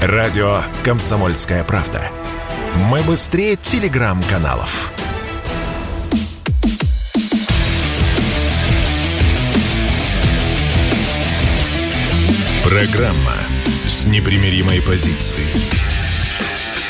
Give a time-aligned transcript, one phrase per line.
[0.00, 2.00] Радио «Комсомольская правда».
[2.88, 4.92] Мы быстрее телеграм-каналов.
[12.62, 13.34] Программа
[13.88, 15.74] с непримиримой позицией.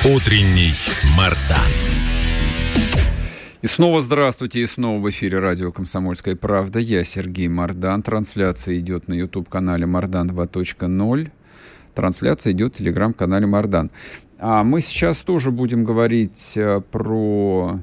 [0.04, 0.74] Утренний
[1.16, 1.72] Мардан.
[3.62, 6.78] И снова здравствуйте, и снова в эфире радио «Комсомольская правда».
[6.78, 8.02] Я Сергей Мардан.
[8.02, 11.30] Трансляция идет на YouTube-канале «Мардан 2.0».
[11.98, 13.90] Трансляция идет в телеграм-канале Мардан.
[14.38, 17.80] А мы сейчас тоже будем говорить э, про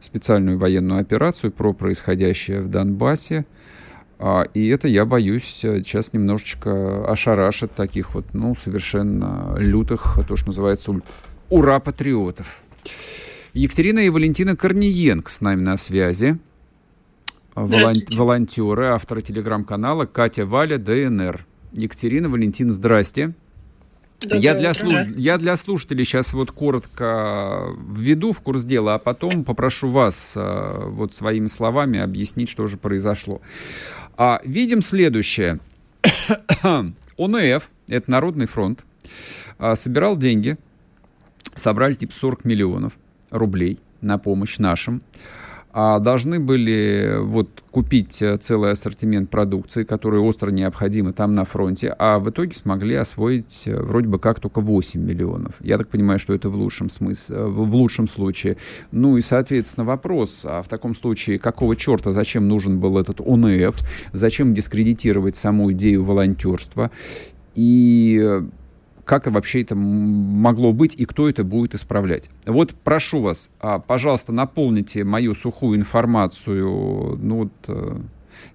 [0.00, 3.46] специальную военную операцию, про происходящее в Донбассе.
[4.18, 10.48] А, и это, я боюсь, сейчас немножечко ошарашит таких вот, ну, совершенно лютых, то, что
[10.48, 11.00] называется,
[11.48, 12.62] ура-патриотов.
[13.52, 16.36] Екатерина и Валентина Корниенко с нами на связи.
[17.54, 17.94] Волон...
[18.12, 21.46] Волонтеры, авторы телеграм-канала Катя Валя, ДНР.
[21.74, 23.34] Екатерина, Валентин, здрасте
[24.30, 25.08] я для, слуш...
[25.16, 30.84] я для слушателей сейчас вот коротко введу в курс дела, а потом попрошу вас э,
[30.86, 33.40] вот своими словами объяснить, что же произошло.
[34.16, 35.58] А, видим следующее.
[36.62, 38.84] ОНФ, это Народный фронт,
[39.58, 40.56] а, собирал деньги,
[41.54, 42.94] собрали типа 40 миллионов
[43.30, 45.02] рублей на помощь нашим
[45.72, 51.94] а должны были вот купить э, целый ассортимент продукции, который остро необходимы там на фронте,
[51.98, 55.54] а в итоге смогли освоить э, вроде бы как только 8 миллионов.
[55.60, 58.58] Я так понимаю, что это в лучшем смысле, э, в лучшем случае.
[58.90, 63.74] Ну и, соответственно, вопрос, а в таком случае какого черта, зачем нужен был этот ОНФ,
[64.12, 66.90] зачем дискредитировать саму идею волонтерства?
[67.54, 68.42] И
[69.12, 72.30] как вообще это могло быть и кто это будет исправлять.
[72.46, 77.98] Вот прошу вас, а, пожалуйста, наполните мою сухую информацию ну, вот, э,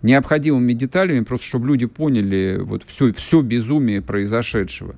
[0.01, 4.95] необходимыми деталями, просто чтобы люди поняли вот все, все безумие произошедшего.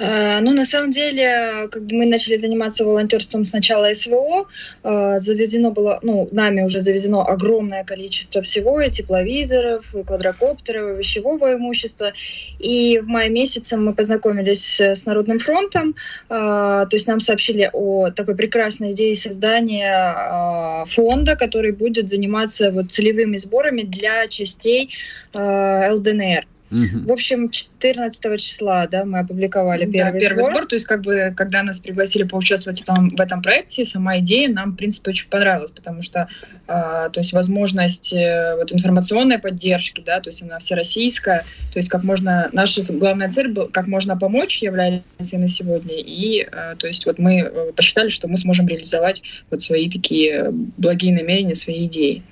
[0.00, 4.46] Э, ну, на самом деле, когда мы начали заниматься волонтерством с начала СВО,
[4.82, 10.98] э, завезено было, ну, нами уже завезено огромное количество всего, и тепловизоров, и квадрокоптеров, и
[10.98, 12.12] вещевого имущества.
[12.58, 15.94] И в мае месяце мы познакомились с Народным фронтом, э,
[16.30, 23.36] то есть нам сообщили о такой прекрасной идее создания фонда, который будет заниматься вот целевыми
[23.36, 24.90] сборами для частей
[25.34, 26.46] ЛДНР.
[26.70, 27.08] Угу.
[27.08, 30.52] В общем, 14 числа, да, мы опубликовали первый, да, первый сбор.
[30.54, 30.66] сбор.
[30.66, 34.72] То есть, как бы, когда нас пригласили поучаствовать там, в этом проекте, сама идея нам,
[34.72, 36.28] в принципе, очень понравилась, потому что,
[36.68, 41.88] э, то есть, возможность э, вот информационной поддержки, да, то есть она всероссийская, то есть,
[41.88, 46.86] как можно, наша главная цель была, как можно помочь является на сегодня, и, э, то
[46.86, 51.86] есть, вот мы э, посчитали, что мы сможем реализовать вот свои такие благие намерения, свои
[51.86, 52.22] идеи.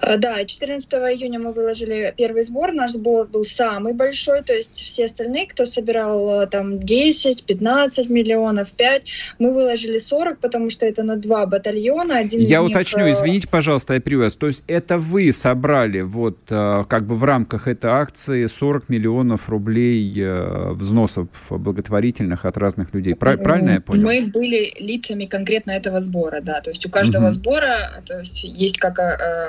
[0.00, 2.72] Э, да, 14 июня мы выложили первый сбор.
[2.72, 3.44] Наш сбор был
[3.74, 9.02] самый большой, то есть все остальные, кто собирал э, там 10, 15 миллионов, 5,
[9.40, 12.18] мы выложили 40, потому что это на два батальона.
[12.18, 13.16] Один я уточню, них...
[13.16, 14.36] извините, пожалуйста, я привез.
[14.36, 19.48] То есть это вы собрали вот э, как бы в рамках этой акции 40 миллионов
[19.48, 20.24] рублей
[20.70, 23.14] взносов благотворительных от разных людей.
[23.14, 24.04] Правильно я понял?
[24.04, 26.60] Мы были лицами конкретно этого сбора, да.
[26.60, 27.32] То есть у каждого угу.
[27.32, 28.94] сбора то есть есть как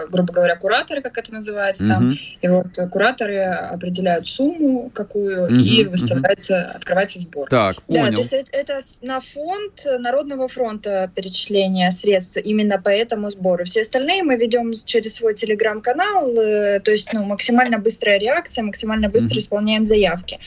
[0.10, 1.90] грубо говоря, кураторы, как это называется, uh-huh.
[1.90, 3.44] там, и вот кураторы
[3.76, 5.62] определяют сумму какую, uh-huh.
[5.62, 6.78] и выставляется, uh-huh.
[6.78, 7.50] открывается сбор.
[7.50, 8.04] Так, понял.
[8.04, 13.66] Да, то есть это, это на фонд Народного фронта перечисления средств именно по этому сбору.
[13.66, 19.10] Все остальные мы ведем через свой телеграм-канал, э, то есть ну, максимально быстрая реакция, максимально
[19.10, 19.40] быстро uh-huh.
[19.40, 20.40] исполняем заявки.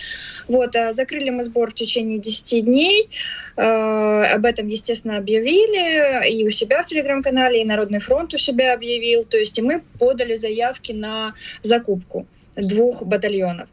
[0.48, 3.10] Вот, а закрыли мы сбор в течение 10 дней.
[3.56, 8.72] Э, об этом, естественно, объявили и у себя в телеграм-канале, и Народный фронт у себя
[8.72, 9.24] объявил.
[9.24, 12.26] То есть и мы подали заявки на закупку
[12.58, 13.68] двух батальонов.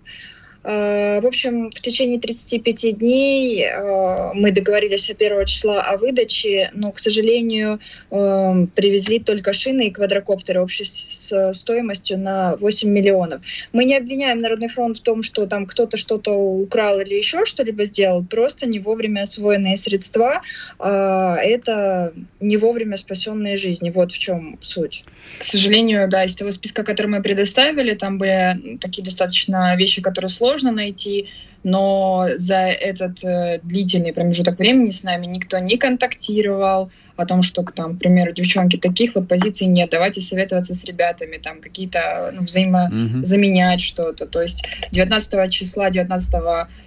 [0.65, 6.71] Э, в общем, в течение 35 дней э, мы договорились о 1 числа о выдаче,
[6.73, 13.41] но, к сожалению, э, привезли только шины и квадрокоптеры общей стоимостью на 8 миллионов.
[13.73, 17.85] Мы не обвиняем Народный фронт в том, что там кто-то что-то украл или еще что-либо
[17.85, 20.41] сделал, просто не вовремя освоенные средства.
[20.79, 23.89] Это не вовремя спасенные жизни.
[23.89, 25.03] Вот в чем суть.
[25.39, 30.29] К сожалению, да, из того списка, который мы предоставили, там были такие достаточно вещи, которые
[30.29, 31.29] сложные, сложно найти,
[31.63, 37.63] но за этот э, длительный промежуток времени с нами никто не контактировал о том, что
[37.63, 42.43] там, к примеру, девчонки, таких вот позиций нет, давайте советоваться с ребятами, там какие-то ну,
[42.43, 43.83] взаимозаменять mm-hmm.
[43.83, 44.25] что-то.
[44.25, 46.33] То есть 19 числа, 19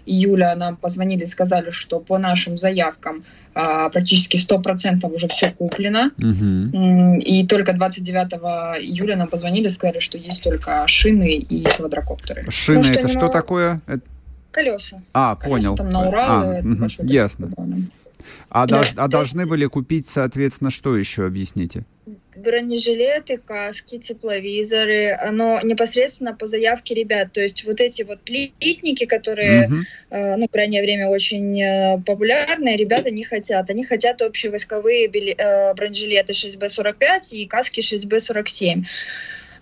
[0.07, 6.11] июля нам позвонили сказали, что по нашим заявкам а, практически 100% уже все куплено.
[6.19, 7.21] Mm-hmm.
[7.21, 8.33] И только 29
[8.83, 12.51] июля нам позвонили сказали, что есть только шины и квадрокоптеры.
[12.51, 13.81] Шины ну, это что такое?
[14.51, 15.03] Колеса.
[15.13, 15.77] А, колеса, понял.
[15.77, 16.43] Там на Урал.
[16.43, 17.51] А, угу, ясно.
[18.49, 21.85] А, да, дож, а должны были купить, соответственно, что еще, объясните?
[22.39, 27.33] бронежилеты, каски, тепловизоры, оно непосредственно по заявке ребят.
[27.33, 29.83] То есть вот эти вот плитники, которые, uh-huh.
[30.11, 33.71] э, ну, в крайнее время очень э, популярные, ребята не хотят.
[33.71, 38.85] Они хотят общевойсковые били, э, бронежилеты 6Б-45 и каски 6Б-47.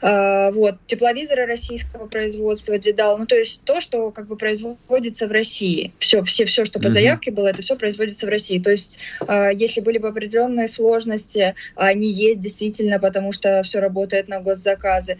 [0.00, 5.32] А, вот, тепловизоры российского производства, Дедал, ну, то есть то, что как бы производится в
[5.32, 5.92] России.
[5.98, 8.58] Все, все, все, что по заявке было, это все производится в России.
[8.58, 13.80] То есть а, если были бы определенные сложности, а они есть действительно, потому что все
[13.80, 15.18] работает на госзаказы,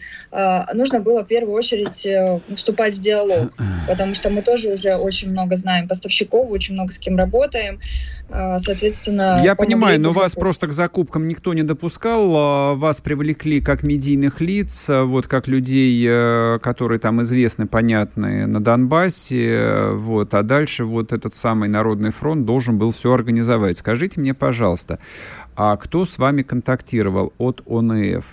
[0.74, 3.52] нужно было в первую очередь э, вступать в диалог,
[3.88, 7.80] потому что мы тоже уже очень много знаем поставщиков, очень много с кем работаем.
[8.28, 9.40] А, соответственно...
[9.44, 14.40] Я понимаю, но вас просто к закупкам никто не допускал, а, вас привлекли как медийных
[14.40, 20.84] лиц, а, вот как людей, э, которые там известны, понятны на Донбассе, вот, а дальше
[20.84, 23.76] вот этот самый Народный фронт должен был все организовать.
[23.76, 24.98] Скажите мне, пожалуйста,
[25.54, 28.24] а кто с вами контактировал от ОНФ?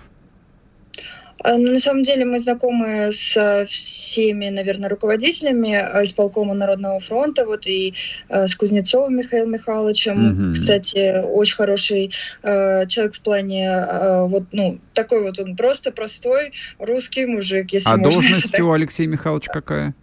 [1.43, 7.45] А, ну, на самом деле мы знакомы с всеми, наверное, руководителями а, исполкома Народного фронта,
[7.45, 7.93] вот и
[8.29, 10.53] э, с Кузнецовым Михаилом Михайловичем, mm-hmm.
[10.53, 12.11] кстати, очень хороший
[12.43, 17.89] э, человек в плане, э, вот, ну, такой вот он просто простой русский мужик, если
[17.89, 19.93] А должность у Алексея Михайловича какая?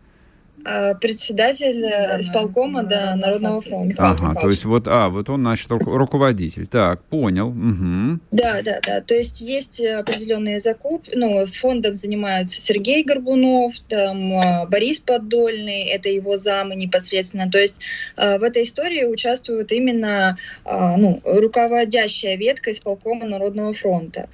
[0.64, 4.10] А, председатель э, исполкома да, Народного фронта.
[4.10, 6.66] Ага, то есть вот, а, вот он, значит, руководитель.
[6.66, 7.48] Так, понял.
[7.48, 8.20] Угу.
[8.30, 9.00] Да, да, да.
[9.00, 11.12] То есть есть определенные закупки.
[11.14, 17.50] Ну, фондом занимаются Сергей Горбунов, там а, Борис Поддольный, это его замы непосредственно.
[17.50, 17.80] То есть
[18.16, 24.28] в этой истории участвует именно ну, руководящая ветка исполкома Народного фронта.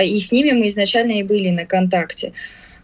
[0.00, 2.32] И с ними мы изначально и были на контакте.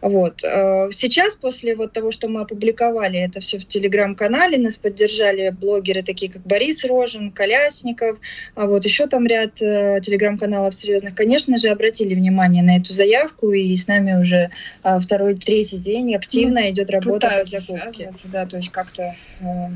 [0.00, 0.42] Вот.
[0.42, 6.02] Э, сейчас, после вот того, что мы опубликовали это все в телеграм-канале, нас поддержали блогеры
[6.02, 8.18] такие, как Борис Рожин, Колясников,
[8.54, 13.52] а вот еще там ряд э, телеграм-каналов серьезных, конечно же, обратили внимание на эту заявку,
[13.52, 14.50] и с нами уже
[14.84, 18.10] э, второй, третий день активно ну, идет работа по закупке.
[18.24, 19.14] Да, то есть как-то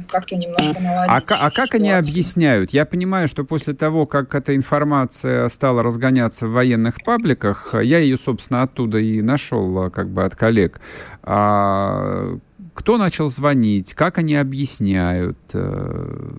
[0.08, 1.10] как немножко наладить.
[1.10, 1.80] А, а как ситуацию.
[1.80, 2.72] они объясняют?
[2.72, 8.16] Я понимаю, что после того, как эта информация стала разгоняться в военных пабликах, я ее,
[8.16, 10.80] собственно, оттуда и нашел, как бы от коллег.
[11.22, 12.38] А,
[12.74, 13.94] кто начал звонить?
[13.94, 15.38] Как они объясняют?
[15.52, 16.30] Э,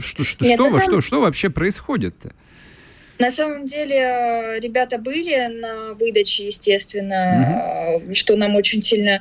[0.00, 0.82] что, что, Нет, что, самом...
[0.82, 2.32] что, что вообще происходит-то?
[3.20, 8.14] На самом деле э, ребята были на выдаче, естественно, угу.
[8.14, 9.20] что нам очень сильно,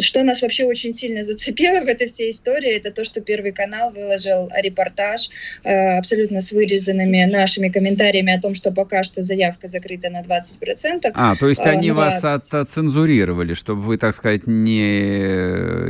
[0.00, 3.90] что нас вообще очень сильно зацепило в этой всей истории, это то, что Первый канал
[3.90, 5.30] выложил репортаж
[5.64, 11.10] э, абсолютно с вырезанными нашими комментариями о том, что пока что заявка закрыта на 20%.
[11.14, 14.82] А, то есть они а, вас отцензурировали, чтобы вы, так сказать, не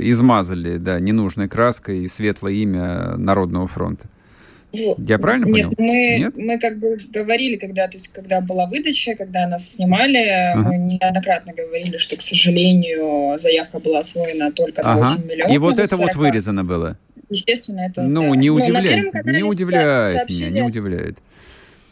[0.09, 4.09] измазали да, ненужной краской и светлое имя Народного фронта.
[4.73, 4.99] Вот.
[5.07, 5.75] Я правильно Нет, понял?
[5.79, 10.53] Мы, Нет, мы как бы говорили, когда, то есть, когда была выдача, когда нас снимали,
[10.55, 10.69] ага.
[10.69, 15.11] мы неоднократно говорили, что, к сожалению, заявка была освоена только на ага.
[15.11, 15.55] 8 миллионов.
[15.55, 16.01] И вот это 40.
[16.01, 16.97] вот вырезано было?
[17.29, 18.03] Естественно, это...
[18.03, 18.41] Ну, да.
[18.41, 20.51] не удивляет, ну, не удивляет сообщили...
[20.51, 21.19] меня, не удивляет.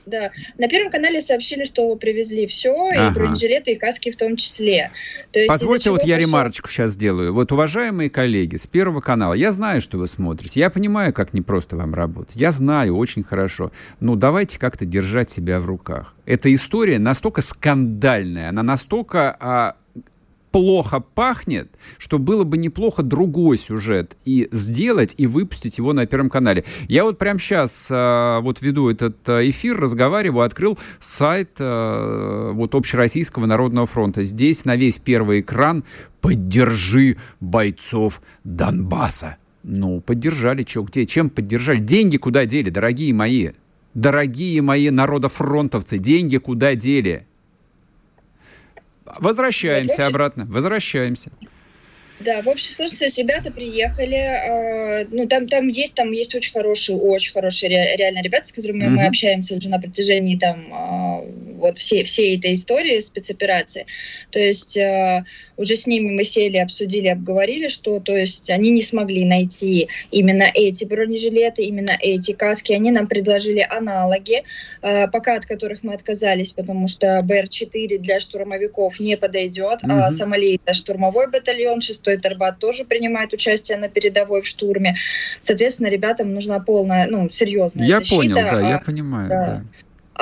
[0.07, 0.31] Да.
[0.59, 3.09] На Первом канале сообщили, что привезли все, ага.
[3.09, 4.91] и бронежилеты, и каски в том числе.
[5.33, 6.29] То есть, Позвольте, вот я пошел...
[6.29, 7.33] ремарочку сейчас сделаю.
[7.33, 11.77] Вот, уважаемые коллеги с Первого канала, я знаю, что вы смотрите, я понимаю, как непросто
[11.77, 16.15] вам работать, я знаю очень хорошо, но давайте как-то держать себя в руках.
[16.27, 19.77] Эта история настолько скандальная, она настолько а,
[20.51, 26.31] плохо пахнет, что было бы неплохо другой сюжет и сделать, и выпустить его на Первом
[26.31, 26.65] канале.
[26.89, 32.75] Я вот прямо сейчас а, вот веду этот а, эфир, разговариваю, открыл сайт а, вот
[32.75, 34.23] Общероссийского народного фронта.
[34.23, 35.85] Здесь на весь первый экран
[36.21, 39.37] «Поддержи бойцов Донбасса».
[39.63, 41.81] Ну, поддержали, что, где, чем поддержали?
[41.81, 43.51] Деньги куда дели, дорогие мои?
[43.93, 47.27] Дорогие мои народофронтовцы, деньги куда дели?
[49.19, 51.31] Возвращаемся обратно, возвращаемся.
[52.21, 56.99] Да, в общей сложности ребята приехали, э, ну там там есть там есть очень хорошие,
[56.99, 58.91] очень хорошие ре, реально ребята, с которыми mm-hmm.
[58.91, 63.87] мы общаемся уже на протяжении там э, вот всей всей этой истории спецоперации.
[64.33, 65.25] То есть э,
[65.61, 70.47] уже с ними мы сели, обсудили, обговорили, что то есть они не смогли найти именно
[70.55, 72.73] эти бронежилеты, именно эти каски.
[72.73, 74.43] Они нам предложили аналоги,
[74.81, 80.01] э, пока от которых мы отказались, потому что БР-4 для штурмовиков не подойдет, mm-hmm.
[80.01, 84.97] а Сомали это штурмовой батальон, 6-й Тарбат тоже принимает участие на передовой в штурме.
[85.43, 88.15] Соответственно, ребятам нужна полная, ну, серьезная я защита.
[88.15, 89.45] Я понял, да, а, я понимаю, да.
[89.45, 89.63] да.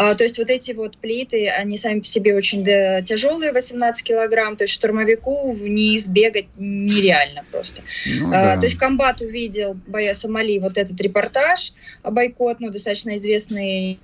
[0.00, 4.06] А, то есть вот эти вот плиты, они сами по себе очень да, тяжелые, 18
[4.06, 7.82] килограмм, то есть штурмовику в них бегать нереально просто.
[8.06, 11.72] Ну, а, То есть комбат увидел, боя Сомали, вот этот репортаж,
[12.04, 13.98] Байкот, ну, достаточно известный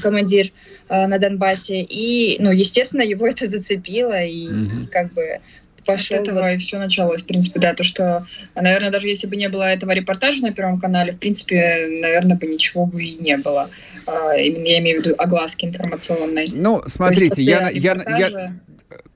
[0.00, 0.52] командир
[0.88, 4.86] на Донбассе, и, ну, естественно, его это зацепило, и угу.
[4.92, 5.40] как бы
[5.86, 6.16] пошел.
[6.16, 6.54] От этого вот...
[6.54, 9.92] и все началось, в принципе, да, то, что, наверное, даже если бы не было этого
[9.92, 13.70] репортажа на Первом канале, в принципе, наверное, бы ничего бы и не было.
[14.06, 16.48] А, именно я имею в виду огласки информационной.
[16.52, 18.52] Ну, смотрите, я, я, я,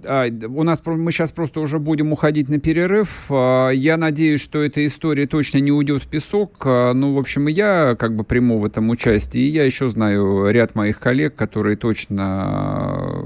[0.05, 3.27] а, у нас мы сейчас просто уже будем уходить на перерыв.
[3.31, 6.62] А, я надеюсь, что эта история точно не уйдет в песок.
[6.65, 9.45] А, ну, в общем, и я как бы приму в этом участие.
[9.45, 13.25] И я еще знаю ряд моих коллег, которые точно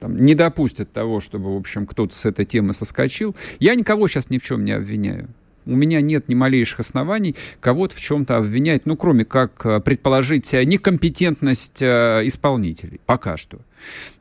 [0.00, 3.36] там, не допустят того, чтобы, в общем, кто-то с этой темы соскочил.
[3.58, 5.28] Я никого сейчас ни в чем не обвиняю.
[5.66, 11.82] У меня нет ни малейших оснований кого-то в чем-то обвинять, ну, кроме как предположить некомпетентность
[11.82, 13.00] исполнителей.
[13.04, 13.60] Пока что.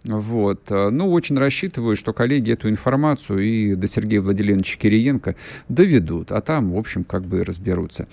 [0.03, 0.69] Вот.
[0.69, 5.35] Ну, очень рассчитываю, что коллеги эту информацию и до Сергея Владимировича Кириенко
[5.67, 8.07] доведут, а там, в общем, как бы разберутся.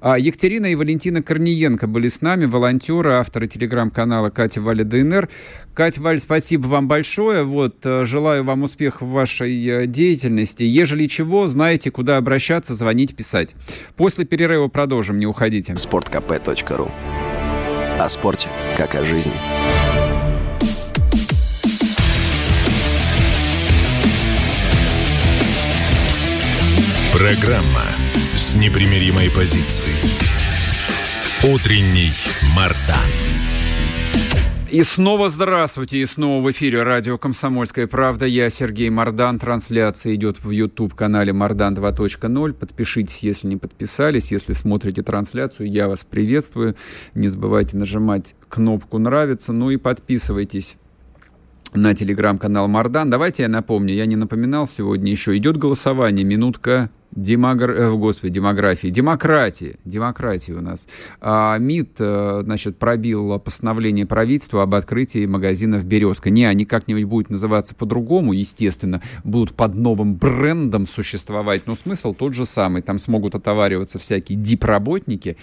[0.00, 5.28] А Екатерина и Валентина Корниенко были с нами, волонтеры, авторы телеграм-канала Катя Валя ДНР.
[5.74, 7.42] Катя Валь, спасибо вам большое.
[7.42, 10.62] Вот, э, желаю вам успеха в вашей э, деятельности.
[10.62, 13.54] Ежели чего, знаете, куда обращаться, звонить, писать.
[13.96, 15.72] После перерыва продолжим, не уходите.
[15.72, 16.90] sportkp.ru
[17.98, 19.32] О спорте, как о жизни.
[27.14, 27.86] Программа
[28.34, 29.94] с непримиримой позицией.
[31.44, 32.10] Утренний
[32.56, 33.08] Мардан.
[34.72, 38.26] И снова здравствуйте, и снова в эфире радио «Комсомольская правда».
[38.26, 39.38] Я Сергей Мардан.
[39.38, 42.52] Трансляция идет в YouTube-канале «Мардан 2.0».
[42.52, 44.32] Подпишитесь, если не подписались.
[44.32, 46.74] Если смотрите трансляцию, я вас приветствую.
[47.14, 49.52] Не забывайте нажимать кнопку «Нравится».
[49.52, 50.78] Ну и подписывайтесь
[51.74, 53.10] на телеграм-канал Мардан.
[53.10, 55.36] Давайте я напомню, я не напоминал сегодня еще.
[55.36, 57.70] Идет голосование, минутка Демогр...
[57.70, 58.88] Э, господи, демографии.
[58.88, 59.76] Демократии.
[59.84, 60.88] Демократии у нас.
[61.20, 66.30] А, МИД, э, значит, пробил постановление правительства об открытии магазинов «Березка».
[66.30, 72.34] Не, они как-нибудь будут называться по-другому, естественно, будут под новым брендом существовать, но смысл тот
[72.34, 72.82] же самый.
[72.82, 75.36] Там смогут отовариваться всякие дипработники.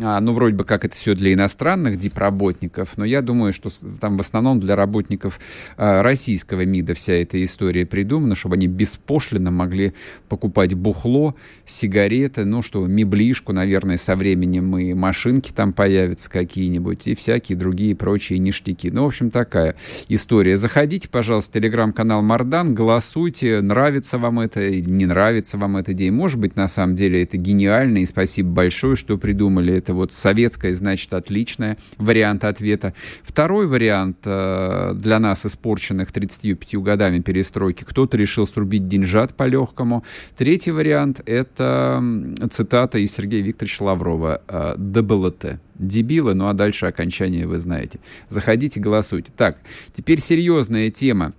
[0.00, 4.16] А, ну, вроде бы как это все для иностранных дипработников, но я думаю, что там
[4.16, 5.38] в основном для работников
[5.76, 9.92] а, российского МИДа вся эта история придумана, чтобы они беспошлино могли
[10.28, 11.34] покупать бухло бухло,
[11.66, 17.94] сигареты, ну что, меблишку, наверное, со временем и машинки там появятся какие-нибудь, и всякие другие
[17.94, 18.90] прочие ништяки.
[18.90, 19.76] Ну, в общем, такая
[20.08, 20.56] история.
[20.56, 26.12] Заходите, пожалуйста, в телеграм-канал Мардан, голосуйте, нравится вам это, не нравится вам эта идея.
[26.12, 29.74] Может быть, на самом деле это гениально, и спасибо большое, что придумали.
[29.74, 32.94] Это вот советская, значит, отличная вариант ответа.
[33.22, 40.04] Второй вариант э, для нас, испорченных 35 годами перестройки, кто-то решил срубить деньжат по-легкому.
[40.36, 42.02] Третий вариант вариант— это
[42.50, 45.58] цитата из Сергея Викторовича Лаврова э, «ДБЛТ».
[45.74, 47.98] Дебилы, ну а дальше окончание вы знаете.
[48.28, 49.32] Заходите, голосуйте.
[49.36, 49.58] Так,
[49.92, 51.32] теперь серьезная тема.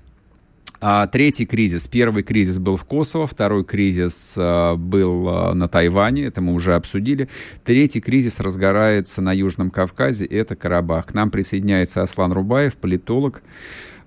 [0.82, 1.88] А, третий кризис.
[1.88, 6.75] Первый кризис был в Косово, второй кризис а, был а, на Тайване, это мы уже
[6.75, 7.29] обсудили.
[7.63, 11.08] Третий кризис разгорается на Южном Кавказе, это Карабах.
[11.08, 13.43] К нам присоединяется Аслан Рубаев, политолог.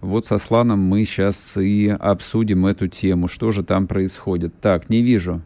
[0.07, 3.29] Вот со Сланом мы сейчас и обсудим эту тему.
[3.29, 4.59] Что же там происходит?
[4.61, 5.43] Так, не вижу.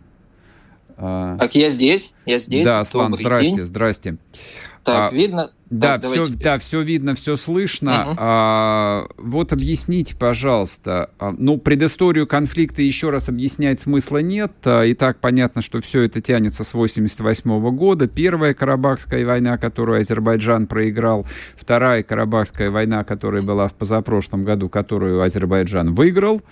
[0.96, 2.64] А, так, я здесь, я здесь.
[2.64, 3.64] Да, Аслан, здрасте, день.
[3.64, 4.16] здрасте.
[4.84, 5.50] Так, а, видно?
[5.70, 8.10] Да, так, все, да, все видно, все слышно.
[8.10, 8.16] Угу.
[8.18, 14.52] А, вот объясните, пожалуйста, а, ну, предысторию конфликта еще раз объяснять смысла нет.
[14.64, 18.08] А, и так понятно, что все это тянется с 88 года.
[18.08, 21.24] Первая Карабахская война, которую Азербайджан проиграл.
[21.56, 26.42] Вторая Карабахская война, которая была в позапрошлом году, которую Азербайджан выиграл.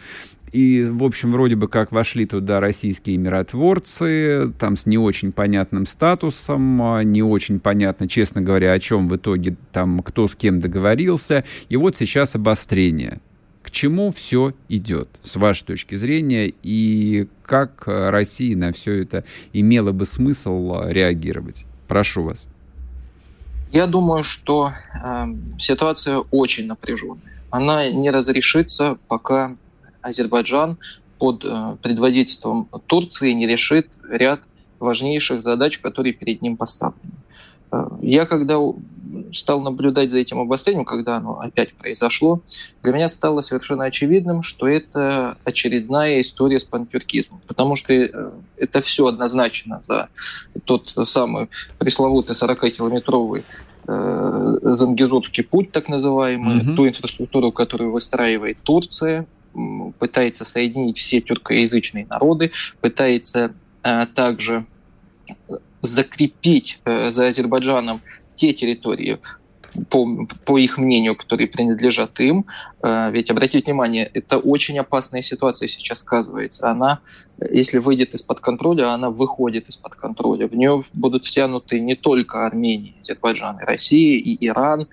[0.53, 5.87] И, в общем, вроде бы как вошли туда российские миротворцы, там с не очень понятным
[5.87, 10.61] статусом, а, не очень понятно, честно говоря, о чем в итоге там кто с кем
[10.61, 11.45] договорился.
[11.69, 13.21] И вот сейчас обострение.
[13.63, 19.93] К чему все идет, с вашей точки зрения, и как Россия на все это имела
[19.93, 21.67] бы смысл а, реагировать?
[21.87, 22.49] Прошу вас.
[23.71, 25.27] Я думаю, что э,
[25.59, 27.35] ситуация очень напряженная.
[27.51, 29.57] Она не разрешится, пока
[30.03, 30.79] Азербайджан
[31.19, 34.41] под э, предводительством Турции не решит ряд
[34.79, 37.13] важнейших задач, которые перед ним поставлены.
[37.73, 38.57] Э, я когда
[39.33, 42.43] стал наблюдать за этим обострением, когда оно опять произошло,
[42.83, 48.81] для меня стало совершенно очевидным, что это очередная история с пантюркизмом, потому что э, это
[48.81, 50.09] все однозначно за
[50.65, 53.45] тот самый пресловутый 40-километровый
[53.91, 56.75] Зангизурский путь, так называемый, угу.
[56.75, 59.27] ту инфраструктуру, которую выстраивает Турция,
[59.99, 63.55] пытается соединить все тюркоязычные народы, пытается
[64.15, 64.67] также
[65.83, 68.01] закрепить за Азербайджаном
[68.35, 69.19] те территории,
[69.91, 72.47] по, по их мнению, которые принадлежат им.
[72.83, 76.71] Э, ведь, обратите внимание, это очень опасная ситуация сейчас сказывается.
[76.71, 77.01] Она,
[77.51, 80.49] если выйдет из-под контроля, она выходит из-под контроля.
[80.49, 84.89] В нее будут втянуты не только Армения, Азербайджан, и Россия, и Иран,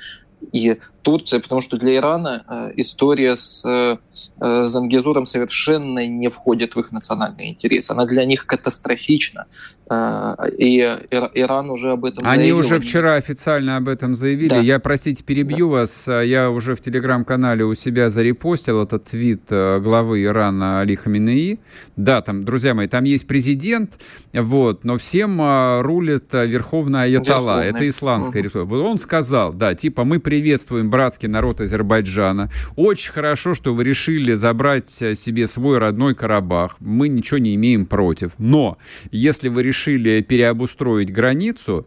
[0.52, 3.98] и Турция, потому что для Ирана э, история с э,
[4.40, 7.92] Зангезуром совершенно не входит в их национальный интерес.
[7.92, 9.46] Она для них катастрофична.
[9.88, 12.58] Э, и Иран уже об этом Они заявил.
[12.58, 14.50] уже вчера официально об этом заявили.
[14.50, 14.60] Да.
[14.60, 15.74] Я, простите, перебью да.
[15.74, 16.08] вас.
[16.08, 21.60] Я уже в телеграм-канале у себя зарепостил этот твит главы Ирана Али Хаминеи.
[21.96, 24.00] Да, там, друзья мои, там есть президент,
[24.34, 25.40] вот, но всем
[25.82, 27.64] рулит верховная аятолла.
[27.64, 28.46] Это исламская угу.
[28.46, 28.88] республика.
[28.88, 32.50] Он сказал, да, типа, мы приветствуем братский народ Азербайджана.
[32.78, 36.78] Очень хорошо, что вы решили забрать себе свой родной Карабах.
[36.80, 38.32] Мы ничего не имеем против.
[38.38, 38.78] Но
[39.12, 41.86] если вы решили переобустроить границу,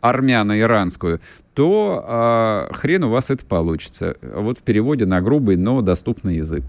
[0.00, 1.20] армяно-иранскую,
[1.54, 2.04] то
[2.70, 4.16] э, хрен у вас это получится.
[4.22, 6.62] Вот в переводе на грубый, но доступный язык.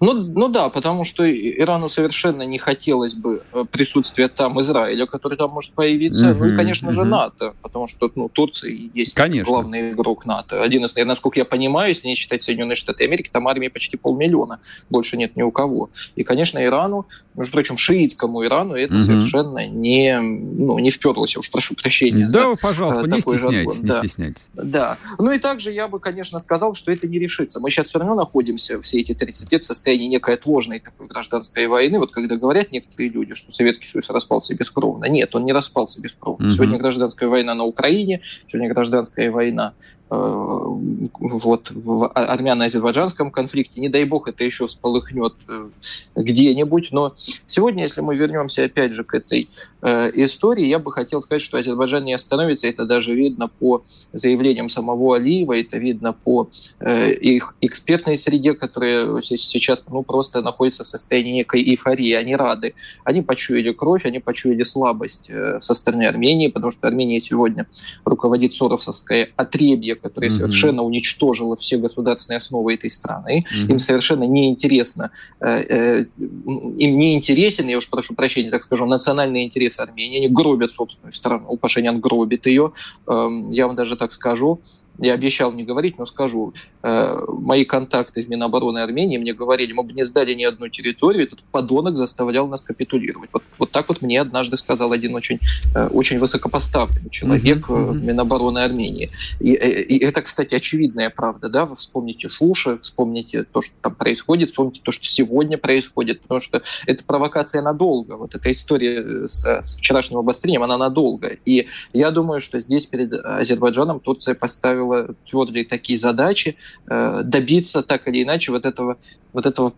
[0.00, 5.36] Ну, ну да, потому что Ирану совершенно не хотелось бы э, присутствия там Израиля, который
[5.36, 6.30] там может появиться.
[6.30, 6.92] Uh-huh, ну и, конечно uh-huh.
[6.92, 9.52] же, НАТО, потому что ну, Турция есть конечно.
[9.52, 10.62] главный игрок НАТО.
[10.62, 14.60] Один из, насколько я понимаю, если не считать Соединенные Штаты Америки, там армии почти полмиллиона.
[14.88, 15.90] Больше нет ни у кого.
[16.16, 17.06] И, конечно, Ирану,
[17.40, 19.00] между прочим, шиитскому Ирану это uh-huh.
[19.00, 22.28] совершенно не, ну, не вперлось, я уж прошу прощения.
[22.30, 23.76] Да, за, пожалуйста, не стесняйтесь, жаргон.
[23.80, 23.98] не да.
[23.98, 24.48] стесняйтесь.
[24.52, 24.98] Да.
[25.18, 27.58] Ну и также я бы, конечно, сказал, что это не решится.
[27.58, 31.66] Мы сейчас все равно находимся все эти 30 лет в состоянии некой отложенной такой гражданской
[31.66, 35.06] войны, вот когда говорят некоторые люди, что Советский Союз распался бескровно.
[35.06, 36.46] Нет, он не распался бескровно.
[36.46, 36.54] Угу.
[36.54, 43.80] Сегодня гражданская война на Украине, сегодня гражданская война Э, вот, в армяно-азербайджанском конфликте.
[43.80, 45.68] Не дай бог это еще всполыхнет э,
[46.16, 46.88] где-нибудь.
[46.90, 47.14] Но
[47.46, 49.48] сегодня, если мы вернемся опять же к этой
[49.82, 52.66] э, истории, я бы хотел сказать, что Азербайджан не остановится.
[52.66, 59.84] Это даже видно по заявлениям самого Алиева, это видно по их экспертной среде, которая сейчас
[59.88, 62.12] ну, просто находится в состоянии некой эйфории.
[62.14, 62.74] Они рады.
[63.04, 67.68] Они почуяли кровь, они почуяли слабость со стороны Армении, потому что Армения сегодня
[68.04, 70.34] руководит Соросовское отребье, которая mm-hmm.
[70.34, 73.44] совершенно уничтожила все государственные основы этой страны.
[73.52, 73.70] Mm-hmm.
[73.70, 75.10] Им совершенно неинтересно,
[75.40, 80.18] э, э, им не интересен, я уж прошу прощения, так скажу, национальный интерес Армении.
[80.18, 81.56] Они гробят собственную страну.
[81.56, 82.72] Пашинян гробит ее.
[83.06, 84.60] Э, я вам даже так скажу.
[85.00, 86.52] Я обещал не говорить, но скажу.
[86.82, 91.24] Э, мои контакты в Минобороны Армении мне говорили, мы бы не сдали ни одну территорию,
[91.24, 93.30] этот подонок заставлял нас капитулировать.
[93.32, 95.38] Вот, вот так вот мне однажды сказал один очень,
[95.74, 97.92] э, очень высокопоставленный человек mm-hmm.
[97.92, 99.10] в Минобороны Армении.
[99.40, 101.48] И, и это, кстати, очевидная правда.
[101.48, 101.64] Да?
[101.64, 106.62] Вы вспомните Шуша, вспомните то, что там происходит, вспомните то, что сегодня происходит, потому что
[106.86, 108.16] это провокация надолго.
[108.16, 111.28] Вот эта история с, с вчерашним обострением, она надолго.
[111.44, 116.56] И я думаю, что здесь перед Азербайджаном Турция поставила ставила твердые такие задачи,
[116.88, 118.96] э, добиться так или иначе вот этого,
[119.32, 119.72] вот этого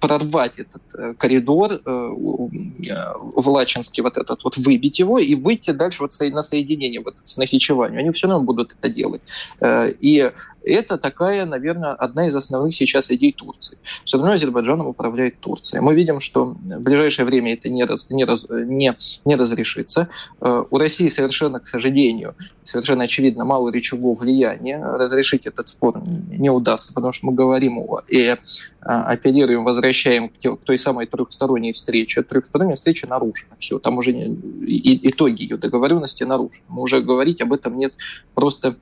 [0.00, 6.02] прорвать этот э, коридор э, в Лачинске, вот этот вот выбить его и выйти дальше
[6.02, 8.00] вот на соединение, вот с Нахичеванию.
[8.00, 9.22] Они все равно будут это делать.
[9.62, 10.32] И
[10.72, 13.78] это такая, наверное, одна из основных сейчас идей Турции.
[14.04, 15.80] Все равно Азербайджаном управляет Турция.
[15.80, 20.08] Мы видим, что в ближайшее время это не, раз, не, раз, не, не разрешится.
[20.40, 24.82] Э, у России совершенно, к сожалению, совершенно очевидно мало рычагов влияния.
[24.84, 28.36] Разрешить этот спор не удастся, потому что мы говорим и э,
[28.80, 32.22] апеллируем, возвращаем к той самой трехсторонней встрече.
[32.22, 33.56] Трехсторонняя встреча нарушена.
[33.58, 36.64] Все, там уже итоги ее договоренности нарушены.
[36.68, 37.92] Мы уже говорить об этом нет
[38.34, 38.76] просто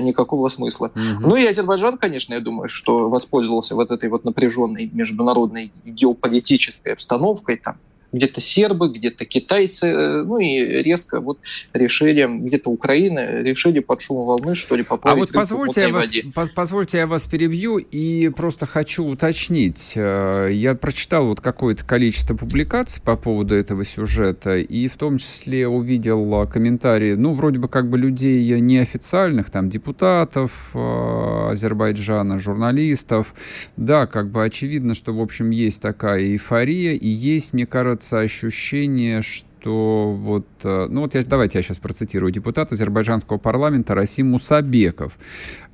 [0.00, 0.90] никакого смысла.
[0.94, 1.28] Угу.
[1.28, 7.56] Ну и Азербайджан, конечно, я думаю, что воспользовался вот этой вот напряженной международной геополитической обстановкой,
[7.56, 7.76] там,
[8.12, 11.38] где-то сербы, где-то китайцы, э, ну и резко вот
[11.72, 16.10] решили, где-то Украина, решили под шумом волны, что ли, поплавить А вот позвольте я, вас,
[16.54, 19.94] позвольте я вас перебью и просто хочу уточнить.
[19.96, 25.68] Э, я прочитал вот какое-то количество публикаций по поводу этого сюжета, и в том числе
[25.68, 33.34] увидел комментарии, ну, вроде бы как бы людей неофициальных, там, депутатов э, Азербайджана, журналистов.
[33.76, 38.20] Да, как бы очевидно, что, в общем, есть такая эйфория, и есть, мне кажется, создается
[38.20, 44.30] ощущение, что вот, э, ну вот я, давайте я сейчас процитирую, депутат азербайджанского парламента Расим
[44.30, 45.18] Мусабеков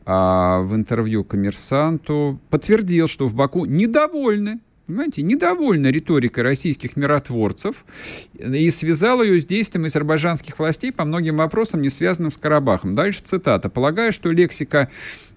[0.04, 7.84] а, в интервью коммерсанту подтвердил, что в Баку недовольны понимаете, недовольна риторикой российских миротворцев
[8.34, 12.94] и связала ее с действием азербайджанских властей по многим вопросам, не связанным с Карабахом.
[12.94, 13.70] Дальше цитата.
[13.70, 14.90] «Полагаю, что лексика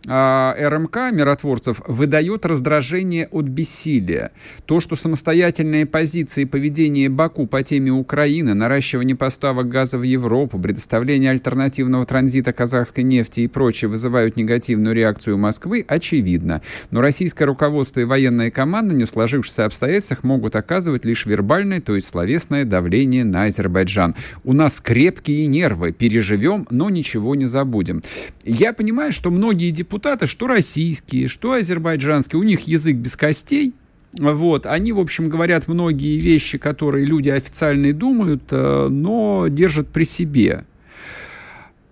[0.08, 4.32] а, РМК миротворцев выдает раздражение от бессилия.
[4.66, 10.60] То, что самостоятельные позиции и поведение Баку по теме Украины, наращивание поставок газа в Европу,
[10.60, 16.62] предоставление альтернативного транзита казахской нефти и прочее вызывают негативную реакцию Москвы, очевидно.
[16.92, 21.96] Но российское руководство и военная команда не в сложившихся обстоятельствах могут оказывать лишь вербальное, то
[21.96, 24.16] есть словесное давление на Азербайджан.
[24.44, 28.04] У нас крепкие нервы, переживем, но ничего не забудем.
[28.44, 33.74] Я понимаю, что многие депутаты депутаты, что российские, что азербайджанские, у них язык без костей,
[34.20, 40.04] вот, они, в общем, говорят многие вещи, которые люди официальные думают, э, но держат при
[40.04, 40.66] себе.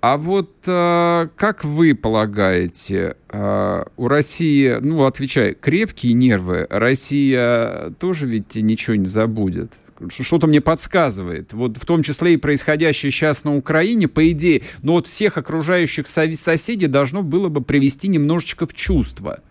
[0.01, 8.27] А вот э, как вы полагаете, э, у России, ну, отвечаю, крепкие нервы, Россия тоже
[8.27, 9.73] ведь ничего не забудет?
[10.09, 11.53] Что-то мне подсказывает.
[11.53, 16.07] Вот в том числе и происходящее сейчас на Украине, по идее, но вот всех окружающих
[16.07, 19.41] соседей должно было бы привести немножечко в чувство.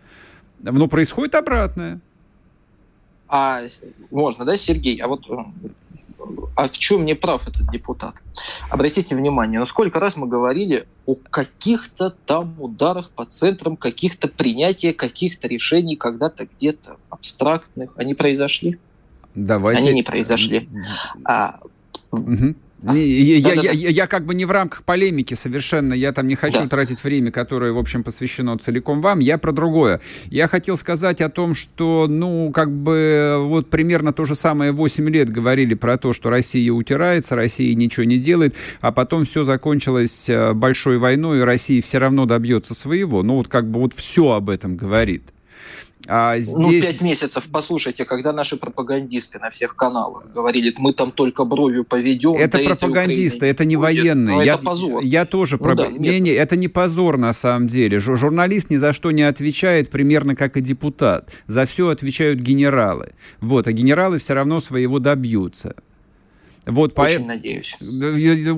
[0.60, 2.00] Но происходит обратное.
[3.28, 3.62] А
[4.10, 4.98] можно, да, Сергей?
[4.98, 5.26] А вот
[6.54, 8.14] а в чем не прав этот депутат?
[8.70, 14.92] Обратите внимание, ну сколько раз мы говорили о каких-то там ударах по центрам, каких-то принятия
[14.92, 17.90] каких-то решений когда-то где-то абстрактных.
[17.96, 18.78] Они произошли?
[19.34, 19.82] Давайте.
[19.82, 20.68] Они не произошли.
[21.24, 21.60] А,
[22.10, 22.54] угу.
[22.84, 26.12] А, я, да, я, да, я, я как бы не в рамках полемики совершенно, я
[26.12, 26.68] там не хочу да.
[26.68, 29.20] тратить время, которое, в общем, посвящено целиком вам.
[29.20, 30.00] Я про другое.
[30.30, 35.08] Я хотел сказать о том, что, ну, как бы, вот примерно то же самое 8
[35.10, 40.28] лет говорили про то, что Россия утирается, Россия ничего не делает, а потом все закончилось
[40.28, 43.22] э, большой войной, и Россия все равно добьется своего.
[43.22, 45.22] Ну, вот как бы вот все об этом говорит.
[46.08, 46.54] А ну, здесь...
[46.54, 51.84] Ну, пять месяцев, послушайте, когда наши пропагандисты на всех каналах говорили, мы там только бровью
[51.84, 52.34] поведем.
[52.34, 54.36] Это да пропагандисты, это не военные.
[54.36, 55.02] Ну, я, это позор.
[55.02, 55.56] Я тоже...
[55.58, 55.74] Ну, про...
[55.74, 57.98] да, не, не, это не позор на самом деле.
[57.98, 61.30] Журналист ни за что не отвечает, примерно как и депутат.
[61.46, 63.12] За все отвечают генералы.
[63.40, 65.76] Вот, а генералы все равно своего добьются.
[66.66, 67.24] Вот, Очень по...
[67.26, 67.76] надеюсь.
[67.80, 67.84] У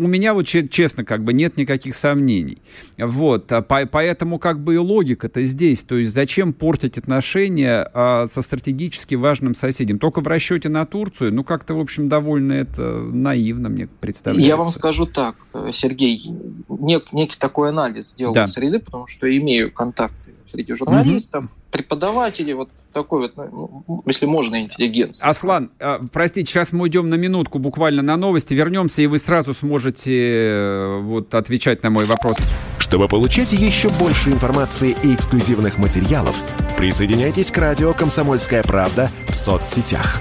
[0.07, 2.59] меня вот честно как бы нет никаких сомнений.
[2.99, 3.87] Вот, а по...
[3.87, 5.85] поэтому как бы и логика-то здесь.
[5.85, 9.99] То есть зачем портить отношения а, со стратегически важным соседем?
[9.99, 11.33] Только в расчете на Турцию?
[11.33, 14.47] Ну как-то, в общем, довольно это наивно мне представляется.
[14.47, 16.31] Я вам скажу так, э, Сергей,
[16.69, 18.47] нек, некий такой анализ сделал да.
[18.47, 20.24] среды, потому что имею контакты
[20.55, 21.53] среди журналистов, угу.
[21.71, 25.29] преподавателей, вот такой вот, ну, ну, если можно, интеллигенция.
[25.29, 29.53] Аслан, э, простите, сейчас мы уйдем на минутку буквально на новости, вернемся, и вы сразу
[29.53, 32.37] сможете э, вот отвечать на мой вопрос.
[32.79, 36.41] Чтобы получать еще больше информации и эксклюзивных материалов,
[36.79, 40.21] присоединяйтесь к радио «Комсомольская правда» в соцсетях.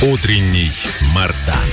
[0.00, 0.70] Утренний
[1.12, 1.68] Мардан.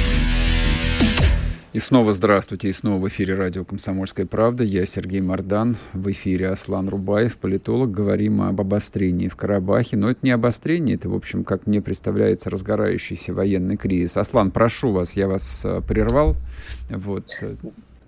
[1.74, 4.64] И снова здравствуйте, и снова в эфире радио «Комсомольская правда».
[4.64, 7.92] Я Сергей Мордан, в эфире Аслан Рубаев, политолог.
[7.92, 9.96] Говорим об обострении в Карабахе.
[9.96, 14.18] Но это не обострение, это, в общем, как мне представляется, разгорающийся военный кризис.
[14.18, 16.36] Аслан, прошу вас, я вас э, прервал.
[16.90, 17.30] Вот.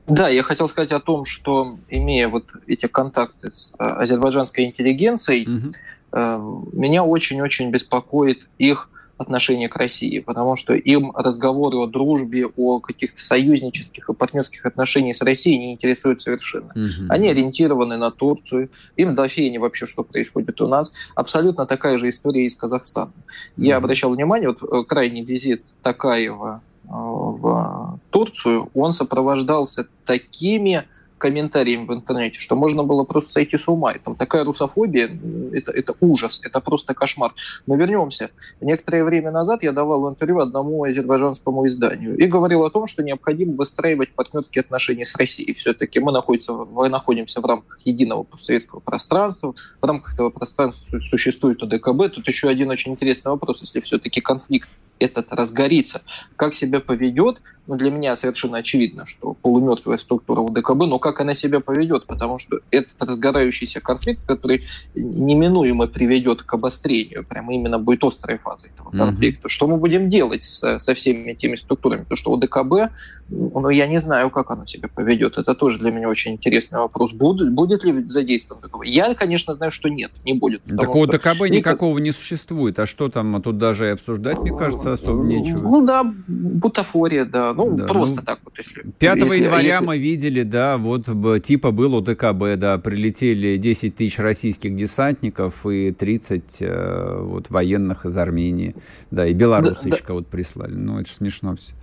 [0.08, 5.47] Да, я хотел сказать о том, что имея вот эти контакты с э, азербайджанской интеллигенцией,
[5.47, 6.69] угу.
[6.73, 13.19] меня очень-очень беспокоит их отношение к России, потому что им разговоры о дружбе, о каких-то
[13.19, 16.69] союзнических и партнерских отношениях с Россией не интересуют совершенно.
[16.69, 17.08] Угу.
[17.10, 20.93] Они ориентированы на Турцию, им до фени вообще, что происходит у нас.
[21.15, 23.12] Абсолютно такая же история из Казахстана.
[23.58, 23.65] Угу.
[23.65, 30.84] Я обращал внимание, вот э, крайний визит Такаева э, в Турцию, он сопровождался такими
[31.17, 33.91] комментариям в интернете, что можно было просто сойти с ума.
[33.91, 35.10] И там такая русофобия,
[35.51, 37.34] это, это ужас, это просто кошмар.
[37.65, 38.30] Но вернемся.
[38.62, 43.53] Некоторое время назад я давал интервью одному азербайджанскому изданию и говорил о том, что необходимо
[43.53, 45.53] выстраивать партнерские отношения с Россией.
[45.53, 51.62] Все-таки мы находимся, мы находимся в рамках единого постсоветского пространства, в рамках этого пространства существует
[51.63, 52.13] ОДКБ.
[52.13, 54.69] Тут еще один очень интересный вопрос, если все-таки конфликт
[55.00, 56.02] этот разгорится.
[56.36, 61.34] Как себя поведет, ну, для меня совершенно очевидно, что полумертвая структура УДКБ, но как она
[61.34, 64.64] себя поведет, потому что этот разгорающийся конфликт, который
[64.96, 68.98] неминуемо приведет к обострению, прямо именно будет острой фазой этого mm-hmm.
[68.98, 69.50] конфликта.
[69.50, 72.04] Что мы будем делать со, со всеми теми структурами?
[72.04, 72.94] Потому что УДКБ,
[73.32, 75.38] ну, я не знаю, как оно себя поведет.
[75.38, 77.12] Это тоже для меня очень интересный вопрос.
[77.12, 78.86] Будет, будет ли задействован УДКБ?
[78.86, 80.64] Я, конечно, знаю, что нет, не будет.
[80.64, 82.80] Так у УДКБ никакого не существует.
[82.80, 85.62] А что там, тут даже и обсуждать, мне кажется, особо нечего.
[85.63, 87.54] Ну да, бутафория, да.
[87.54, 88.58] Ну, да, просто ну, так вот.
[88.58, 89.86] Если, 5 если, января если...
[89.86, 91.08] мы видели, да, вот
[91.43, 98.17] типа было ДКБ, да, прилетели 10 тысяч российских десантников и 30 э, вот военных из
[98.17, 98.76] Армении.
[99.12, 100.13] Да, и белорусочка да, да.
[100.13, 100.73] вот прислали.
[100.73, 101.73] Ну, это же смешно все.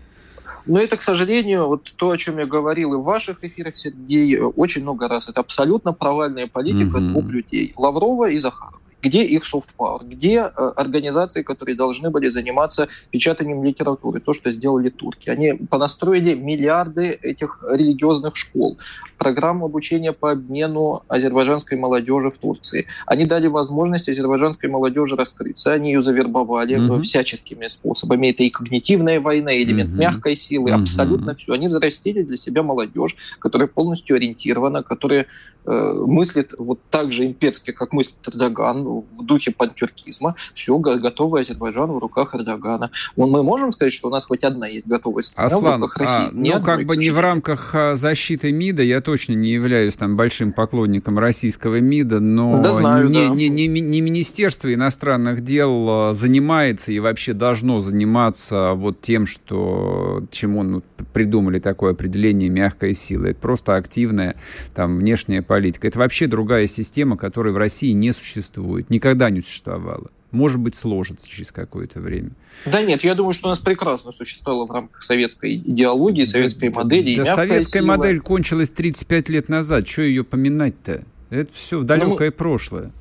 [0.67, 4.39] Но это, к сожалению, вот то, о чем я говорил и в ваших эфирах, Сергей,
[4.39, 5.29] очень много раз.
[5.29, 7.09] Это абсолютно провальная политика угу.
[7.09, 7.75] двух людей.
[7.77, 8.81] Лаврова и Захарова.
[9.05, 10.01] Где их soft power?
[10.03, 14.21] Где э, организации, которые должны были заниматься печатанием литературы?
[14.21, 15.29] То, что сделали турки.
[15.29, 18.79] Они понастроили миллиарды этих религиозных школ,
[19.19, 22.87] программу обучения по обмену азербайджанской молодежи в Турции.
[23.07, 25.73] Они дали возможность азербайджанской молодежи раскрыться.
[25.73, 27.01] Они ее завербовали mm-hmm.
[27.01, 28.29] всяческими способами.
[28.29, 29.99] Это и когнитивная война, и элемент mm-hmm.
[29.99, 30.83] мягкой силы, mm-hmm.
[30.83, 31.53] абсолютно все.
[31.53, 35.27] Они взрастили для себя молодежь, которая полностью ориентирована, которая
[35.65, 40.35] э, мыслит вот так же имперски, как мыслит Эрдоган, в духе пантюркизма.
[40.55, 42.91] Все, готовый Азербайджан в руках Эрдогана.
[43.17, 46.01] Мы можем сказать, что у нас хоть одна есть готовая страна Аслан, в?
[46.01, 50.17] А, ну, как бы не в рамках а, защиты МИДа, я точно не являюсь там
[50.17, 53.35] большим поклонником российского МИДа, но да, знаю, не, да.
[53.35, 60.23] не, не, не Министерство иностранных дел а, занимается и вообще должно заниматься вот тем, что
[60.31, 63.27] чему ну, придумали такое определение мягкая сила.
[63.27, 64.37] Это просто активная
[64.75, 65.87] там внешняя политика.
[65.87, 71.29] Это вообще другая система, которая в России не существует, никогда не существовала может быть, сложится
[71.29, 72.33] через какое-то время.
[72.67, 76.83] Да нет, я думаю, что у нас прекрасно существовало в рамках советской идеологии, советской да,
[76.83, 77.17] модели.
[77.17, 77.97] Да, советская сила.
[77.97, 79.89] модель кончилась 35 лет назад.
[79.89, 81.05] Что ее поминать-то?
[81.31, 82.93] Это все далекое ну, прошлое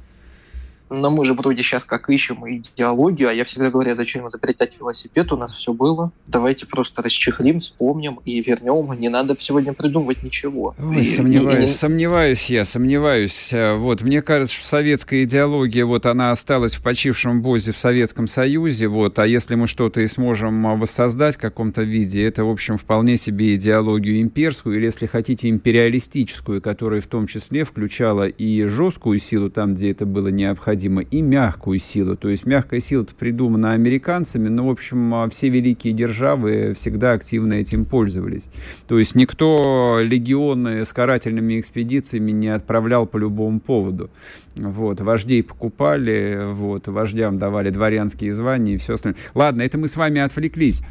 [0.94, 5.32] но мы же вроде сейчас как ищем идеологию, а я всегда говорю, зачем изобретать велосипед,
[5.32, 6.12] у нас все было.
[6.28, 8.94] Давайте просто расчехлим, вспомним и вернем.
[9.00, 10.76] Не надо сегодня придумывать ничего.
[10.78, 11.74] Ой, и, сомневаюсь, и, и...
[11.74, 13.54] сомневаюсь я, сомневаюсь.
[13.54, 18.88] Вот, мне кажется, что советская идеология, вот она осталась в почившем бозе в Советском Союзе,
[18.88, 22.78] вот, а если мы что-то и сможем а, воссоздать в каком-то виде, это, в общем,
[22.78, 29.20] вполне себе идеологию имперскую, или, если хотите, империалистическую, которая в том числе включала и жесткую
[29.20, 32.16] силу там, где это было необходимо, необходимо, и мягкую силу.
[32.16, 37.54] То есть мягкая сила-то придумана американцами, но, в общем, а, все великие державы всегда активно
[37.54, 38.50] этим пользовались.
[38.88, 44.10] То есть никто легионы с карательными экспедициями не отправлял по любому поводу.
[44.56, 49.20] Вот, вождей покупали, вот, вождям давали дворянские звания и все остальное.
[49.34, 50.82] Ладно, это мы с вами отвлеклись.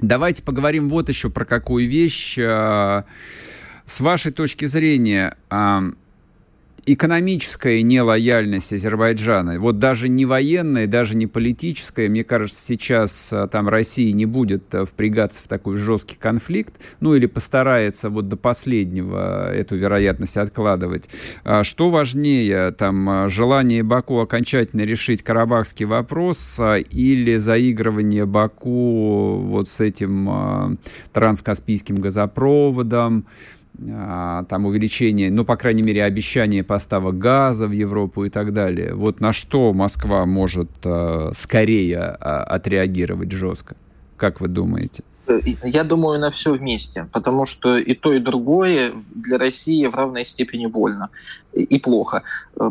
[0.00, 2.38] Давайте поговорим вот еще про какую вещь.
[2.40, 3.04] А,
[3.84, 5.36] с вашей точки зрения,
[6.84, 13.68] экономическая нелояльность Азербайджана, вот даже не военная, даже не политическая, мне кажется, сейчас а, там
[13.68, 19.52] Россия не будет а, впрягаться в такой жесткий конфликт, ну или постарается вот до последнего
[19.52, 21.08] эту вероятность откладывать.
[21.44, 29.80] А что важнее, там желание Баку окончательно решить карабахский вопрос или заигрывание Баку вот с
[29.80, 30.78] этим
[31.12, 33.61] транскаспийским газопроводом, а,
[34.48, 38.94] там увеличение, ну, по крайней мере, обещание поставок газа в Европу и так далее.
[38.94, 43.76] Вот на что Москва может э, скорее э, отреагировать жестко?
[44.16, 45.02] Как вы думаете?
[45.26, 49.94] Э, я думаю, на все вместе, потому что и то, и другое для России в
[49.94, 51.10] равной степени больно
[51.52, 52.22] и плохо.
[52.56, 52.70] Э,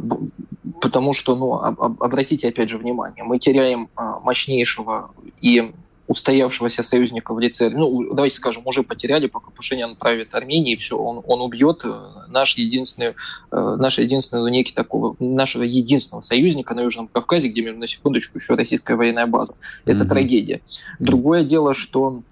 [0.82, 5.74] потому что, ну, обратите опять же внимание, мы теряем а, мощнейшего и
[6.08, 11.24] устоявшегося союзника в лице, ну, давайте скажем, уже потеряли, пока Пашинян правит Арменией, все, он,
[11.26, 11.94] он убьет э,
[12.28, 13.14] наш единственный,
[13.52, 18.38] э, наш единственный, ну, некий такого, нашего единственного союзника на Южном Кавказе, где, на секундочку,
[18.38, 19.56] еще российская военная база.
[19.86, 20.08] Это mm-hmm.
[20.08, 20.62] трагедия.
[21.00, 22.24] Другое дело, что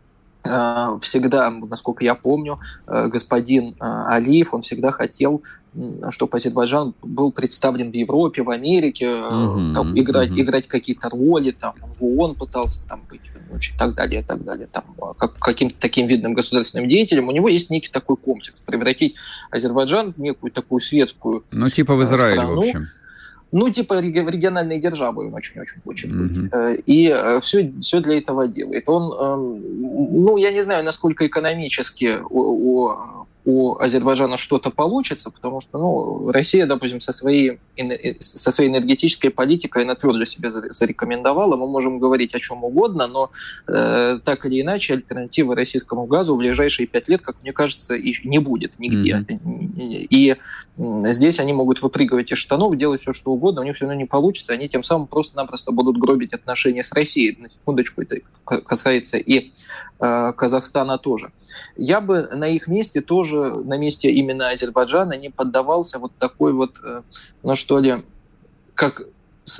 [0.43, 5.43] Э, всегда, насколько я помню, господин Алиев, он всегда хотел,
[6.09, 9.73] чтобы Азербайджан был представлен в Европе, в Америке, mm-hmm.
[9.73, 10.41] там, играть, mm-hmm.
[10.41, 13.21] играть какие-то роли, там, в ООН пытался там быть,
[13.57, 14.83] и так далее, и так далее, там,
[15.17, 17.27] как, каким-то таким видным государственным деятелем.
[17.27, 19.15] У него есть некий такой комплекс, превратить
[19.51, 22.55] Азербайджан в некую такую светскую Ну, типа в Израиле, страну.
[22.55, 22.87] в общем
[23.51, 26.31] ну, типа региональной державой он очень-очень хочет быть.
[26.31, 26.83] Mm-hmm.
[26.85, 28.87] И все, все для этого делает.
[28.87, 35.61] Он, эм, ну, я не знаю, насколько экономически у, у у Азербайджана что-то получится, потому
[35.61, 37.59] что ну, Россия, допустим, со своей,
[38.19, 41.55] со своей энергетической политикой она твердо себя зарекомендовала.
[41.55, 43.31] Мы можем говорить о чем угодно, но
[43.67, 48.13] э, так или иначе альтернативы российскому газу в ближайшие пять лет, как мне кажется, и
[48.23, 49.25] не будет нигде.
[49.27, 50.07] Mm-hmm.
[50.09, 50.35] И
[50.77, 54.05] здесь они могут выпрыгивать из штанов, делать все, что угодно, у них все равно не
[54.05, 54.53] получится.
[54.53, 57.37] Они тем самым просто-напросто будут гробить отношения с Россией.
[57.39, 59.51] На секундочку, это касается и э,
[59.99, 61.31] Казахстана тоже.
[61.75, 66.53] Я бы на их месте тоже тоже на месте именно Азербайджана не поддавался вот такой
[66.53, 67.01] вот, э,
[67.43, 68.03] ну что ли,
[68.75, 69.03] как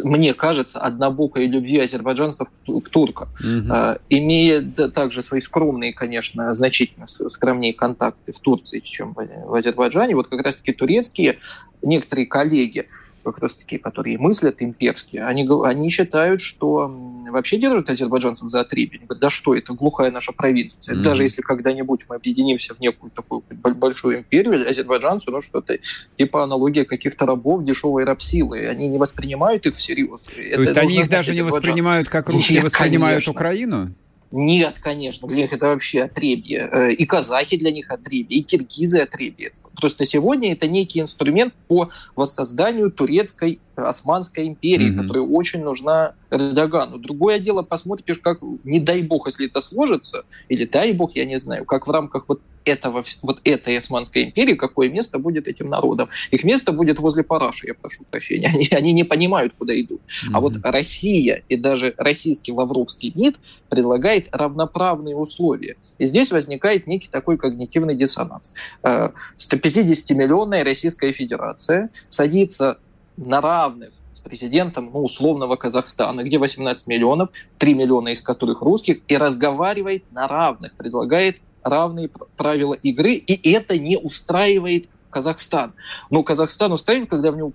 [0.04, 3.98] мне кажется, однобокой любви азербайджанцев к туркам, угу.
[4.10, 4.62] имея
[4.94, 10.16] также свои скромные, конечно, значительно скромнее контакты в Турции, чем в Азербайджане.
[10.16, 11.40] Вот как раз-таки турецкие
[11.82, 12.88] некоторые коллеги,
[13.24, 16.88] как раз таки, которые мыслят имперски, они, они считают, что
[17.30, 18.98] вообще держат азербайджанцев за отребье.
[19.00, 20.96] Они говорят, да что это, глухая наша провинция.
[20.96, 21.02] Mm-hmm.
[21.02, 23.44] Даже если когда-нибудь мы объединимся в некую такую
[23.76, 25.78] большую империю, азербайджанцы, ну что-то
[26.18, 28.68] типа аналогия каких-то рабов, дешевой рабсилы.
[28.68, 30.22] Они не воспринимают их всерьез.
[30.22, 33.32] То это есть они их даже не воспринимают, как русские Нет, воспринимают конечно.
[33.32, 33.94] Украину?
[34.32, 36.70] Нет, конечно, для них это вообще отребье.
[36.72, 39.54] Э, и казахи для них отребье, и киргизы отребье.
[39.80, 45.02] Просто сегодня это некий инструмент по воссозданию турецкой Османской империи, mm-hmm.
[45.02, 46.98] которая очень нужна Эрдогану.
[46.98, 51.40] Другое дело, посмотришь, как, не дай бог, если это сложится, или дай бог, я не
[51.40, 56.10] знаю, как в рамках вот этого, вот этой Османской империи, какое место будет этим народам.
[56.32, 58.48] Их место будет возле Параши, я прошу прощения.
[58.54, 60.02] Они, они не понимают, куда идут.
[60.02, 60.32] Mm-hmm.
[60.34, 63.40] А вот Россия и даже российский Лавровский МИД
[63.70, 65.76] предлагает равноправные условия.
[66.00, 68.54] И здесь возникает некий такой когнитивный диссонанс.
[68.84, 72.80] 150-миллионная э, Российская Федерация садится
[73.26, 79.00] на равных с президентом ну, условного Казахстана, где 18 миллионов, 3 миллиона из которых русских,
[79.08, 85.74] и разговаривает на равных, предлагает равные правила игры, и это не устраивает Казахстан.
[86.10, 87.52] Но Казахстан устраивает, когда в него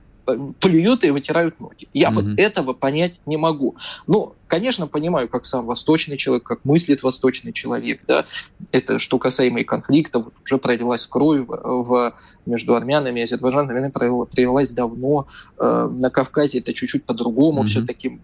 [0.60, 1.88] плюют и вытирают ноги.
[1.92, 2.14] Я mm-hmm.
[2.14, 3.76] вот этого понять не могу.
[4.06, 8.24] Ну, конечно, понимаю, как сам восточный человек, как мыслит восточный человек, да,
[8.72, 12.14] это что касаемо и конфликтов, вот уже пролилась кровь в, в,
[12.46, 15.26] между армянами и азербайджанцами, она пролилась давно,
[15.58, 17.66] э, на Кавказе это чуть-чуть по-другому, mm-hmm.
[17.66, 18.20] все-таки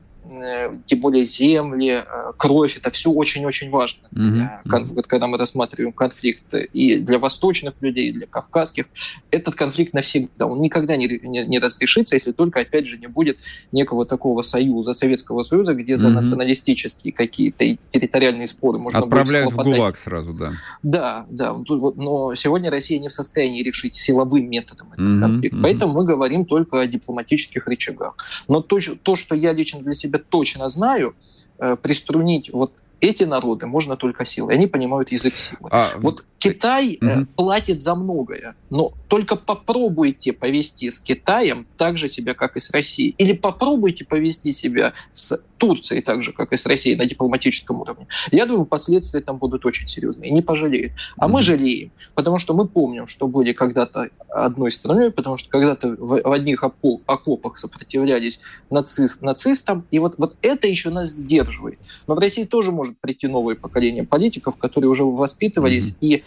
[0.84, 5.02] тем более земли, э, кровь, это все очень-очень важно, для, mm-hmm.
[5.02, 8.86] когда мы рассматриваем конфликт и для восточных людей, и для кавказских.
[9.30, 13.38] Этот конфликт навсегда, он никогда не, не, не разрешится, если только, опять же, не будет
[13.72, 15.96] некого такого союза, Советского Союза, где mm-hmm.
[15.96, 20.52] за националистические какие-то территориальные споры можно Отправляют будет в ГУЛАГ сразу, да.
[20.82, 25.20] Да, да, но сегодня Россия не в состоянии решить силовым методом этот mm-hmm.
[25.20, 28.16] конфликт, поэтому мы говорим только о дипломатических рычагах.
[28.48, 31.14] Но то, то, что я лично для себя точно знаю,
[31.58, 34.54] э, приструнить вот эти народы можно только силой.
[34.54, 35.68] Они понимают язык силы.
[35.72, 37.26] А, вот Китай угу.
[37.36, 42.70] платит за многое, но только попробуйте повести с Китаем так же себя, как и с
[42.70, 43.14] Россией.
[43.18, 48.06] Или попробуйте повести себя с Турцией так же, как и с Россией на дипломатическом уровне.
[48.30, 50.30] Я думаю, последствия там будут очень серьезные.
[50.30, 50.92] Не пожалеют.
[51.16, 51.34] А угу.
[51.34, 56.22] мы жалеем, потому что мы помним, что были когда-то одной страной, потому что когда-то в,
[56.22, 61.78] в одних окопах сопротивлялись нацист, нацистам, и вот, вот это еще нас сдерживает.
[62.06, 66.24] Но в России тоже может прийти новое поколение политиков, которые уже воспитывались mm и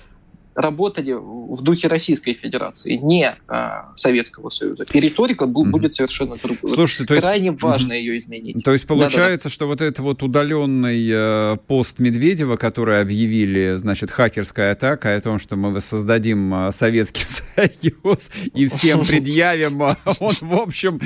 [0.56, 4.86] работали в духе Российской Федерации, не а, Советского Союза.
[4.92, 5.70] И риторика mm-hmm.
[5.70, 6.72] будет совершенно другой.
[6.74, 7.24] Слушайте, то есть...
[7.24, 7.98] Крайне важно mm-hmm.
[7.98, 8.64] ее изменить.
[8.64, 9.50] То есть получается, Да-да-да.
[9.50, 15.40] что вот этот вот удаленный э, пост Медведева, который объявили, значит, хакерская атака о том,
[15.40, 21.00] что мы воссоздадим э, Советский Союз и всем предъявим, э, он, в общем,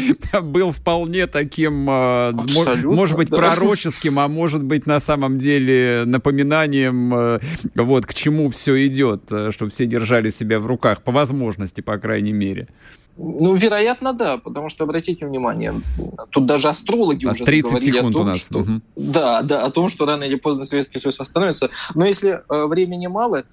[0.44, 2.32] был вполне таким, э,
[2.86, 7.40] может быть, пророческим, а может быть, на самом деле напоминанием, э,
[7.76, 12.34] вот, к чему все идет чтобы все держали себя в руках, по возможности, по крайней
[12.34, 12.68] мере?
[13.18, 15.74] Ну, вероятно, да, потому что, обратите внимание,
[16.30, 18.38] тут даже астрологи уже 30 секунд о том, у нас.
[18.38, 18.60] что...
[18.60, 18.82] Угу.
[18.96, 21.72] Да, да, о том, что рано или поздно Советский Союз восстановится.
[21.96, 23.44] Но если э, времени мало,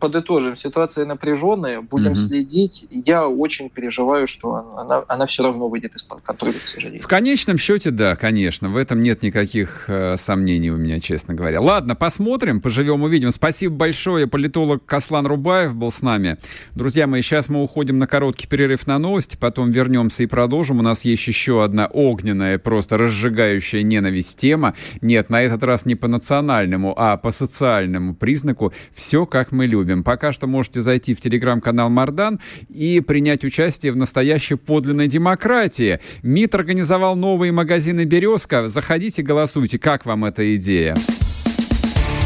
[0.00, 2.16] подытожим, ситуация напряженная, будем угу.
[2.16, 2.86] следить.
[2.90, 7.02] Я очень переживаю, что она, она все равно выйдет из-под контроля, к сожалению.
[7.02, 8.68] В конечном счете, да, конечно.
[8.68, 11.60] В этом нет никаких э, сомнений у меня, честно говоря.
[11.60, 13.30] Ладно, посмотрим, поживем, увидим.
[13.30, 14.26] Спасибо большое.
[14.26, 16.38] Политолог Каслан Рубаев был с нами.
[16.74, 20.78] Друзья мои, сейчас мы уходим на короткий перерыв на новости, потом вернемся и продолжим.
[20.78, 24.74] У нас есть еще одна огненная, просто разжигающая ненависть тема.
[25.00, 28.72] Нет, на этот раз не по национальному, а по социальному признаку.
[28.92, 30.04] Все, как мы любим.
[30.04, 36.00] Пока что можете зайти в телеграм-канал Мардан и принять участие в настоящей подлинной демократии.
[36.22, 38.68] МИД организовал новые магазины «Березка».
[38.68, 39.78] Заходите, голосуйте.
[39.78, 40.96] Как вам эта идея?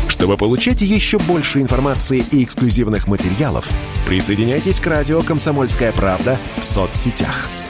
[0.08, 3.68] Чтобы получать еще больше информации и эксклюзивных материалов,
[4.06, 7.48] присоединяйтесь к радио «Комсомольская правда» в соцсетях–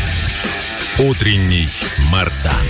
[0.99, 1.69] Утренний
[2.11, 2.67] Мардан.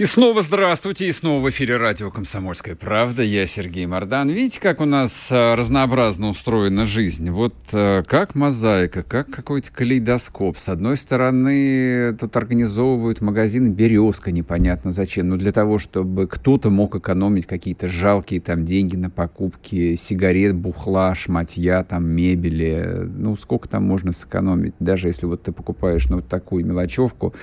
[0.00, 3.22] И снова здравствуйте, и снова в эфире радио «Комсомольская правда».
[3.22, 4.30] Я Сергей Мордан.
[4.30, 7.28] Видите, как у нас а, разнообразно устроена жизнь?
[7.28, 10.56] Вот а, как мозаика, как какой-то калейдоскоп.
[10.56, 15.28] С одной стороны, тут организовывают магазин «Березка», непонятно зачем.
[15.28, 21.14] Но для того, чтобы кто-то мог экономить какие-то жалкие там деньги на покупки сигарет, бухла,
[21.14, 23.02] шматья, там, мебели.
[23.04, 24.72] Ну, сколько там можно сэкономить?
[24.80, 27.34] Даже если вот ты покупаешь ну, вот такую мелочевку,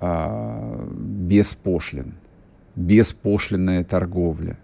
[0.00, 2.14] а, беспошлин,
[2.74, 4.58] беспошлинная торговля.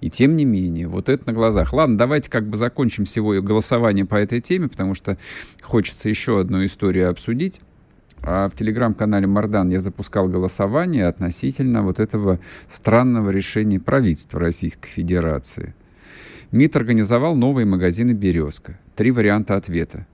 [0.00, 1.72] И тем не менее, вот это на глазах.
[1.72, 5.18] Ладно, давайте как бы закончим сегодня голосование по этой теме, потому что
[5.60, 7.60] хочется еще одну историю обсудить.
[8.22, 15.74] А в телеграм-канале Мардан я запускал голосование относительно вот этого странного решения правительства Российской Федерации.
[16.52, 18.78] МИД организовал новые магазины «Березка».
[18.96, 20.06] Три варианта ответа.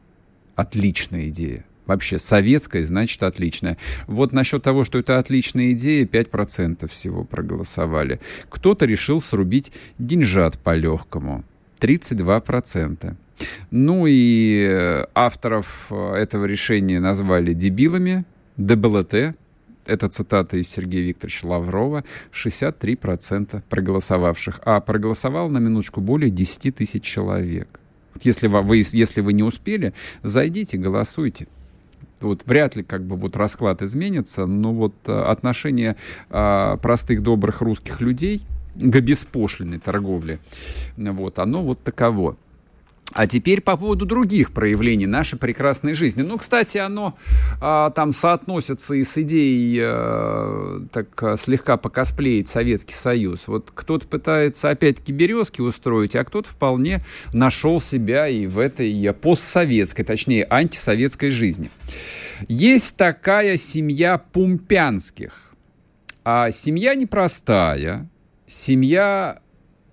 [0.54, 1.64] Отличная идея.
[1.87, 3.78] Вообще, советская, значит, отличная.
[4.07, 8.20] Вот насчет того, что это отличная идея, 5% всего проголосовали.
[8.49, 11.45] Кто-то решил срубить деньжат по-легкому.
[11.80, 13.14] 32%.
[13.70, 18.24] Ну и э, авторов э, этого решения назвали дебилами,
[18.57, 19.37] ДБЛТ,
[19.84, 24.61] это цитата из Сергея Викторовича Лаврова, 63% проголосовавших.
[24.64, 27.78] А проголосовал на минуточку более 10 тысяч человек.
[28.22, 31.47] Если вы, если вы не успели, зайдите, голосуйте
[32.21, 35.97] вот вряд ли как бы вот расклад изменится, но вот э, отношение
[36.31, 38.43] а, простых добрых русских людей
[38.75, 40.39] к беспошлиной торговле,
[40.97, 42.37] вот, оно вот таково.
[43.17, 46.21] А теперь по поводу других проявлений нашей прекрасной жизни.
[46.21, 47.17] Ну, кстати, оно
[47.62, 53.49] а, там соотносится и с идеей а, так слегка покосплеить Советский Союз.
[53.49, 57.01] Вот кто-то пытается опять-таки березки устроить, а кто-то вполне
[57.33, 61.71] нашел себя и в этой постсоветской, точнее, антисоветской жизни.
[62.49, 65.33] Есть такая семья Пумпянских.
[66.23, 68.11] А семья непростая,
[68.47, 69.41] семья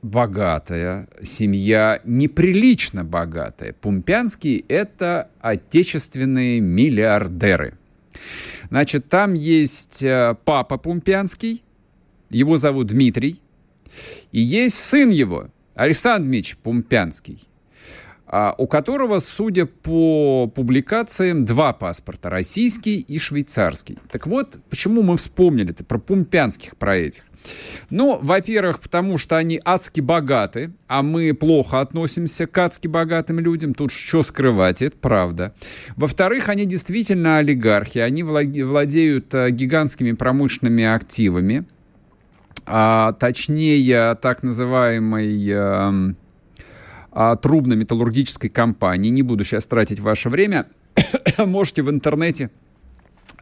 [0.04, 3.74] богатая, семья неприлично богатая.
[3.74, 7.78] Пумпянские– это отечественные миллиардеры.
[8.70, 11.64] Значит, там есть э, папа Пумпянский,
[12.30, 13.42] его зовут Дмитрий,
[14.32, 17.48] и есть сын его, Александр Дмитриевич Пумпянский,
[18.26, 23.98] а, у которого, судя по публикациям, два паспорта, российский и швейцарский.
[24.12, 27.24] Так вот, почему мы вспомнили-то про Пумпянских, про этих?
[27.90, 33.74] Ну, во-первых, потому что они адски богаты, а мы плохо относимся к адски богатым людям.
[33.74, 35.54] Тут что скрывать, это правда.
[35.96, 38.00] Во-вторых, они действительно олигархи.
[38.00, 41.66] Они владеют э, гигантскими промышленными активами.
[42.66, 46.14] А, точнее, так называемой э,
[47.12, 49.10] а, трубно-металлургической компании.
[49.10, 50.68] Не буду сейчас тратить ваше время.
[51.38, 52.50] Можете в интернете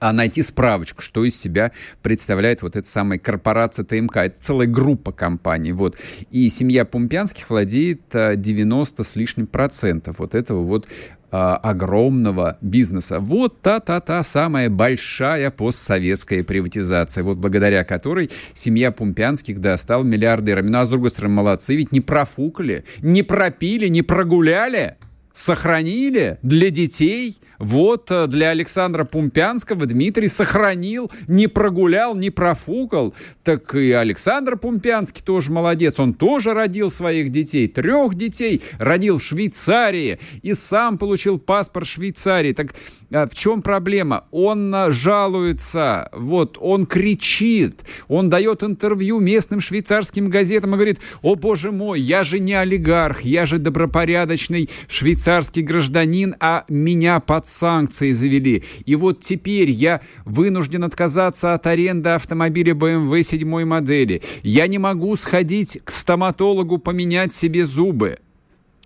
[0.01, 1.71] а найти справочку, что из себя
[2.01, 4.17] представляет вот эта самая корпорация ТМК.
[4.17, 5.73] Это целая группа компаний.
[5.73, 5.95] Вот.
[6.31, 10.87] И семья Пумпянских владеет 90 а, с лишним процентов вот этого вот
[11.29, 13.19] а, огромного бизнеса.
[13.19, 20.69] Вот та-та-та самая большая постсоветская приватизация, вот благодаря которой семья Пумпянских да, стала миллиардерами.
[20.69, 24.97] Ну а с другой стороны, молодцы, ведь не профукали, не пропили, не прогуляли,
[25.31, 33.13] сохранили для детей– вот э, для Александра Пумпянского Дмитрий сохранил, не прогулял, не профукал.
[33.43, 35.99] Так и Александр Пумпянский тоже молодец.
[35.99, 37.67] Он тоже родил своих детей.
[37.67, 40.19] Трех детей родил в Швейцарии.
[40.41, 42.53] И сам получил паспорт Швейцарии.
[42.53, 42.73] Так
[43.11, 44.25] э, в чем проблема?
[44.31, 51.35] Он э, жалуется, вот, он кричит, он дает интервью местным швейцарским газетам и говорит, о
[51.35, 58.11] боже мой, я же не олигарх, я же добропорядочный швейцарский гражданин, а меня под санкции
[58.11, 58.63] завели.
[58.85, 64.21] И вот теперь я вынужден отказаться от аренды автомобиля BMW 7 модели.
[64.43, 68.17] Я не могу сходить к стоматологу поменять себе зубы.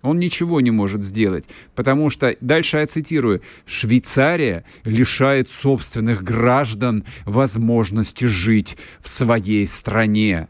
[0.02, 8.26] Он ничего не может сделать, потому что, дальше я цитирую, Швейцария лишает собственных граждан возможности
[8.26, 10.48] жить в своей стране.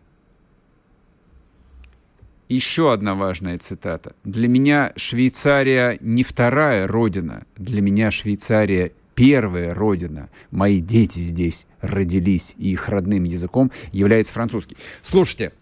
[2.49, 4.15] Еще одна важная цитата.
[4.25, 10.31] Для меня Швейцария не вторая родина, для меня Швейцария первая родина.
[10.51, 14.77] Мои дети здесь родились, и их родным языком является французский.
[15.03, 15.53] Слушайте,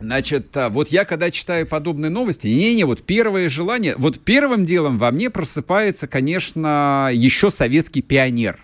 [0.00, 4.96] Значит, а, вот я когда читаю подобные новости, не-не, вот первое желание, вот первым делом
[4.96, 8.58] во мне просыпается, конечно, еще советский пионер,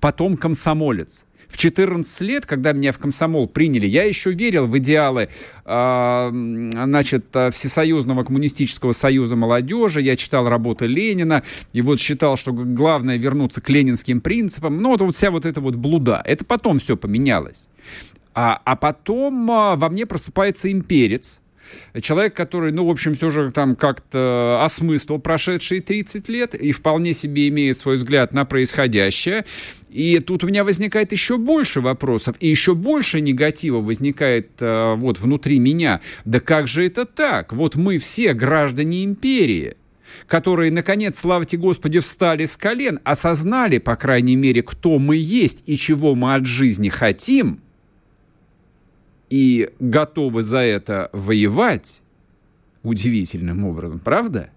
[0.00, 5.28] потом комсомолец в 14 лет, когда меня в комсомол приняли, я еще верил в идеалы
[5.64, 11.42] э, значит, Всесоюзного коммунистического союза молодежи, я читал работы Ленина,
[11.72, 14.78] и вот считал, что главное вернуться к ленинским принципам.
[14.78, 16.22] Ну, вот, вот вся вот эта вот блуда.
[16.24, 17.66] Это потом все поменялось.
[18.34, 21.40] А, а потом а, во мне просыпается имперец,
[22.00, 27.12] человек, который, ну, в общем, все же там как-то осмыслил прошедшие 30 лет и вполне
[27.12, 29.44] себе имеет свой взгляд на происходящее.
[29.88, 35.18] И тут у меня возникает еще больше вопросов, и еще больше негатива возникает э, вот
[35.18, 36.00] внутри меня.
[36.24, 37.52] Да как же это так?
[37.52, 39.76] Вот мы все граждане империи
[40.26, 45.62] которые, наконец, слава тебе Господи, встали с колен, осознали, по крайней мере, кто мы есть
[45.66, 47.60] и чего мы от жизни хотим–
[49.30, 52.02] и готовы за это воевать
[52.82, 54.50] удивительным образом, правда?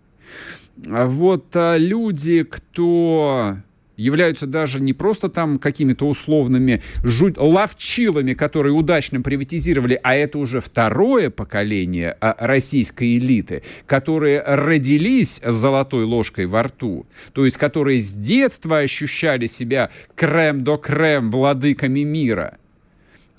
[0.88, 3.58] А вот а люди, кто
[4.02, 10.60] являются даже не просто там какими-то условными жуть, ловчилами, которые удачно приватизировали, а это уже
[10.60, 18.00] второе поколение а, российской элиты, которые родились с золотой ложкой во рту, то есть которые
[18.00, 22.58] с детства ощущали себя крем до крем владыками мира–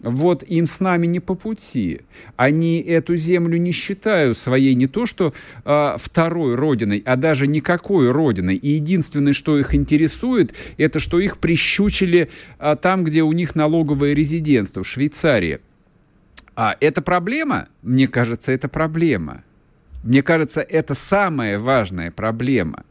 [0.02, 2.00] вот им с нами не по пути.
[2.36, 5.32] Они эту землю не считают своей не то что
[5.64, 8.56] э, второй родиной, а даже никакой родиной.
[8.56, 14.12] И единственное, что их интересует, это что их прищучили э, там, где у них налоговое
[14.12, 15.60] резидентство, в Швейцарии.
[16.54, 17.68] А это проблема?
[17.82, 19.42] Мне кажется, это проблема.
[20.02, 22.84] Мне кажется, это самая важная проблема.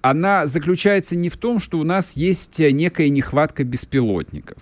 [0.00, 4.58] Она заключается не в том, что у нас есть некая нехватка беспилотников.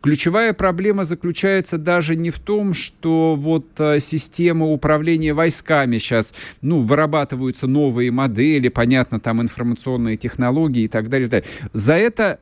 [0.00, 6.80] Ключевая проблема заключается даже не в том, что вот э, система управления войсками сейчас, ну,
[6.80, 11.28] вырабатываются новые модели, понятно, там информационные технологии и так далее.
[11.28, 11.70] И так далее.
[11.72, 12.40] За это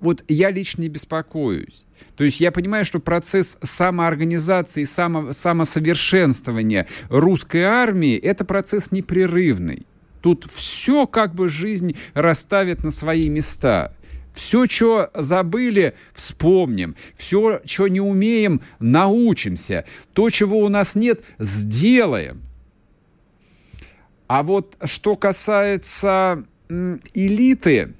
[0.00, 1.84] вот я лично не беспокоюсь.
[2.16, 9.86] То есть я понимаю, что процесс самоорганизации, само, самосовершенствования русской армии– это процесс непрерывный.
[10.20, 13.92] Тут все как бы жизнь расставит на свои места.
[14.34, 16.94] Все, что забыли, вспомним.
[17.16, 19.84] Все, что не умеем, научимся.
[20.12, 22.42] То, чего у нас нет, сделаем.
[24.28, 26.44] А вот что касается
[27.14, 27.94] элиты,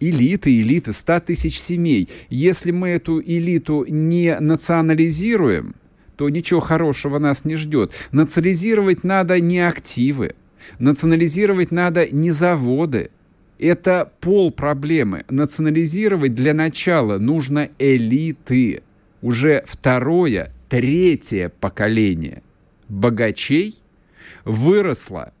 [0.00, 2.08] элиты, элиты, 100 тысяч семей.
[2.28, 5.74] Если мы эту элиту не национализируем,
[6.16, 7.92] то ничего хорошего нас не ждет.
[8.12, 10.34] Национализировать надо не активы,
[10.78, 13.10] национализировать надо не заводы.
[13.58, 15.24] Это пол проблемы.
[15.28, 18.82] Национализировать для начала нужно элиты.
[19.20, 22.42] Уже второе, третье поколение
[22.90, 23.76] богачей
[24.44, 25.32] выросло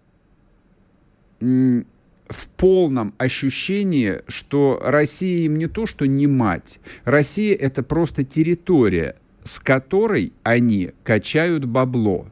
[2.30, 6.80] в полном ощущении, что Россия им не то, что не мать.
[7.04, 12.26] Россия– это просто территория, с которой они качают бабло.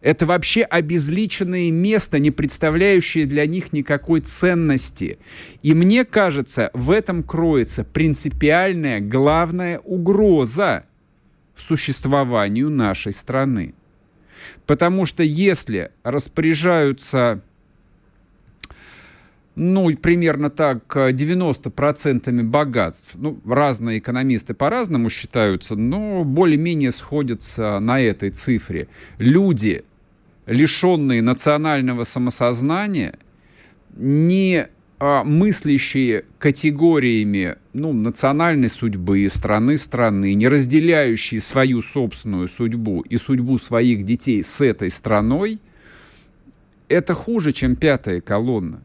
[0.00, 5.18] Это вообще обезличенное место, не представляющее для них никакой ценности.
[5.62, 10.84] И мне кажется, в этом кроется принципиальная главная угроза
[11.54, 13.74] существованию нашей страны.
[14.66, 17.42] Потому что если распоряжаются
[19.56, 23.12] ну, примерно так, 90% богатств.
[23.14, 28.88] Ну, разные экономисты по-разному считаются, но более-менее сходятся на этой цифре.
[29.18, 29.84] Люди,
[30.46, 33.18] лишенные национального самосознания,
[33.96, 34.68] не
[35.02, 43.58] а, мыслящие категориями ну, национальной судьбы, страны страны, не разделяющие свою собственную судьбу и судьбу
[43.58, 45.58] своих детей с этой страной,
[46.88, 48.82] это хуже, чем пятая колонна.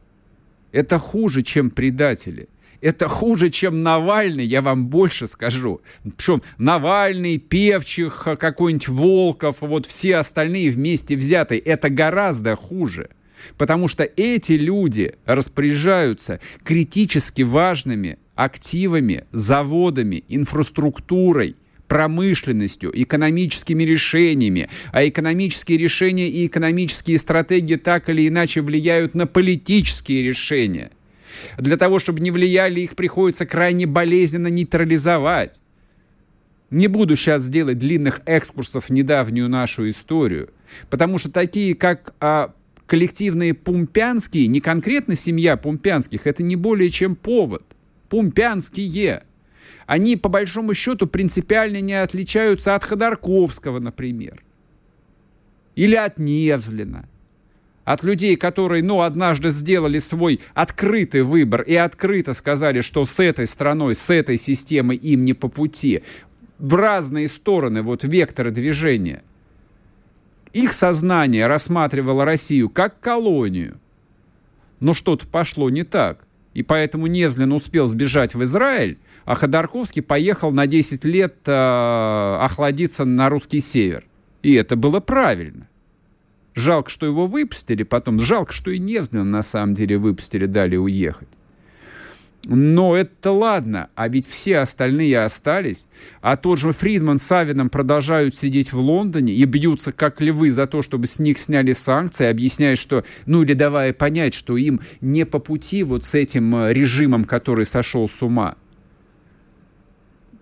[0.76, 2.50] Это хуже, чем предатели.
[2.82, 5.80] Это хуже, чем Навальный, я вам больше скажу.
[6.04, 13.12] Причем Навальный, Певчих, какой-нибудь Волков, вот все остальные вместе взятые, это гораздо хуже.
[13.58, 21.56] Потому что эти люди распоряжаются критически важными активами, заводами, инфраструктурой,
[21.88, 30.24] промышленностью, экономическими решениями, а экономические решения и экономические стратегии так или иначе влияют на политические
[30.24, 30.92] решения.
[31.58, 35.60] Для того, чтобы не влияли, их приходится крайне болезненно нейтрализовать.
[36.72, 40.50] Не буду сейчас делать длинных экскурсов в недавнюю нашу историю,
[40.90, 42.54] потому что такие, как а,
[42.88, 47.64] коллективные пумпянские, не конкретно семья пумпянских, это не более чем повод.
[48.10, 49.24] Пумпянские.
[49.86, 54.44] Они, по большому счету, принципиально не отличаются от Ходорковского, например.
[55.76, 57.08] Или от Невзлина.
[57.84, 63.46] От людей, которые, ну, однажды сделали свой открытый выбор и открыто сказали, что с этой
[63.46, 66.02] страной, с этой системой им не по пути.
[66.58, 69.22] В разные стороны, вот векторы движения–
[70.56, 73.78] их сознание рассматривало Россию как колонию.
[74.80, 76.26] Но что-то пошло не так.
[76.54, 83.06] И поэтому Невзлин успел сбежать в Израиль, а Ходорковский поехал на 10 лет э, охладиться
[83.06, 84.06] на русский север.
[84.44, 85.68] И это было правильно.
[86.54, 88.20] Жалко, что его выпустили потом.
[88.20, 91.28] Жалко, что и Невзлина на самом деле выпустили, дали уехать.
[92.48, 95.88] Но это ладно, а ведь все остальные остались.
[96.22, 100.68] А тот же Фридман с Савином продолжают сидеть в Лондоне и бьются как львы за
[100.68, 105.26] то, чтобы с них сняли санкции, объясняя, что, ну или давая понять, что им не
[105.26, 108.56] по пути вот с этим э, режимом, который сошел с ума.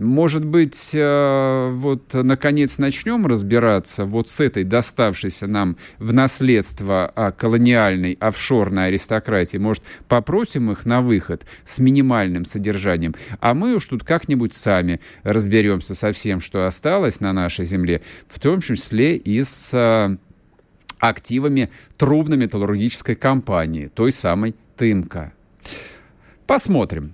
[0.04, 8.18] Может быть, э, вот наконец начнем разбираться вот с этой доставшейся нам в наследство колониальной
[8.20, 9.58] офшорной аристократии.
[9.58, 15.96] Может, попросим их на выход с минимальным содержанием, а мы уж тут как-нибудь сами разберемся
[15.96, 20.18] со всем, что осталось на нашей земле, в том числе и с а,
[21.00, 25.34] активами трубно-металлургической компании, той самой «Тымка».
[26.46, 27.14] Посмотрим.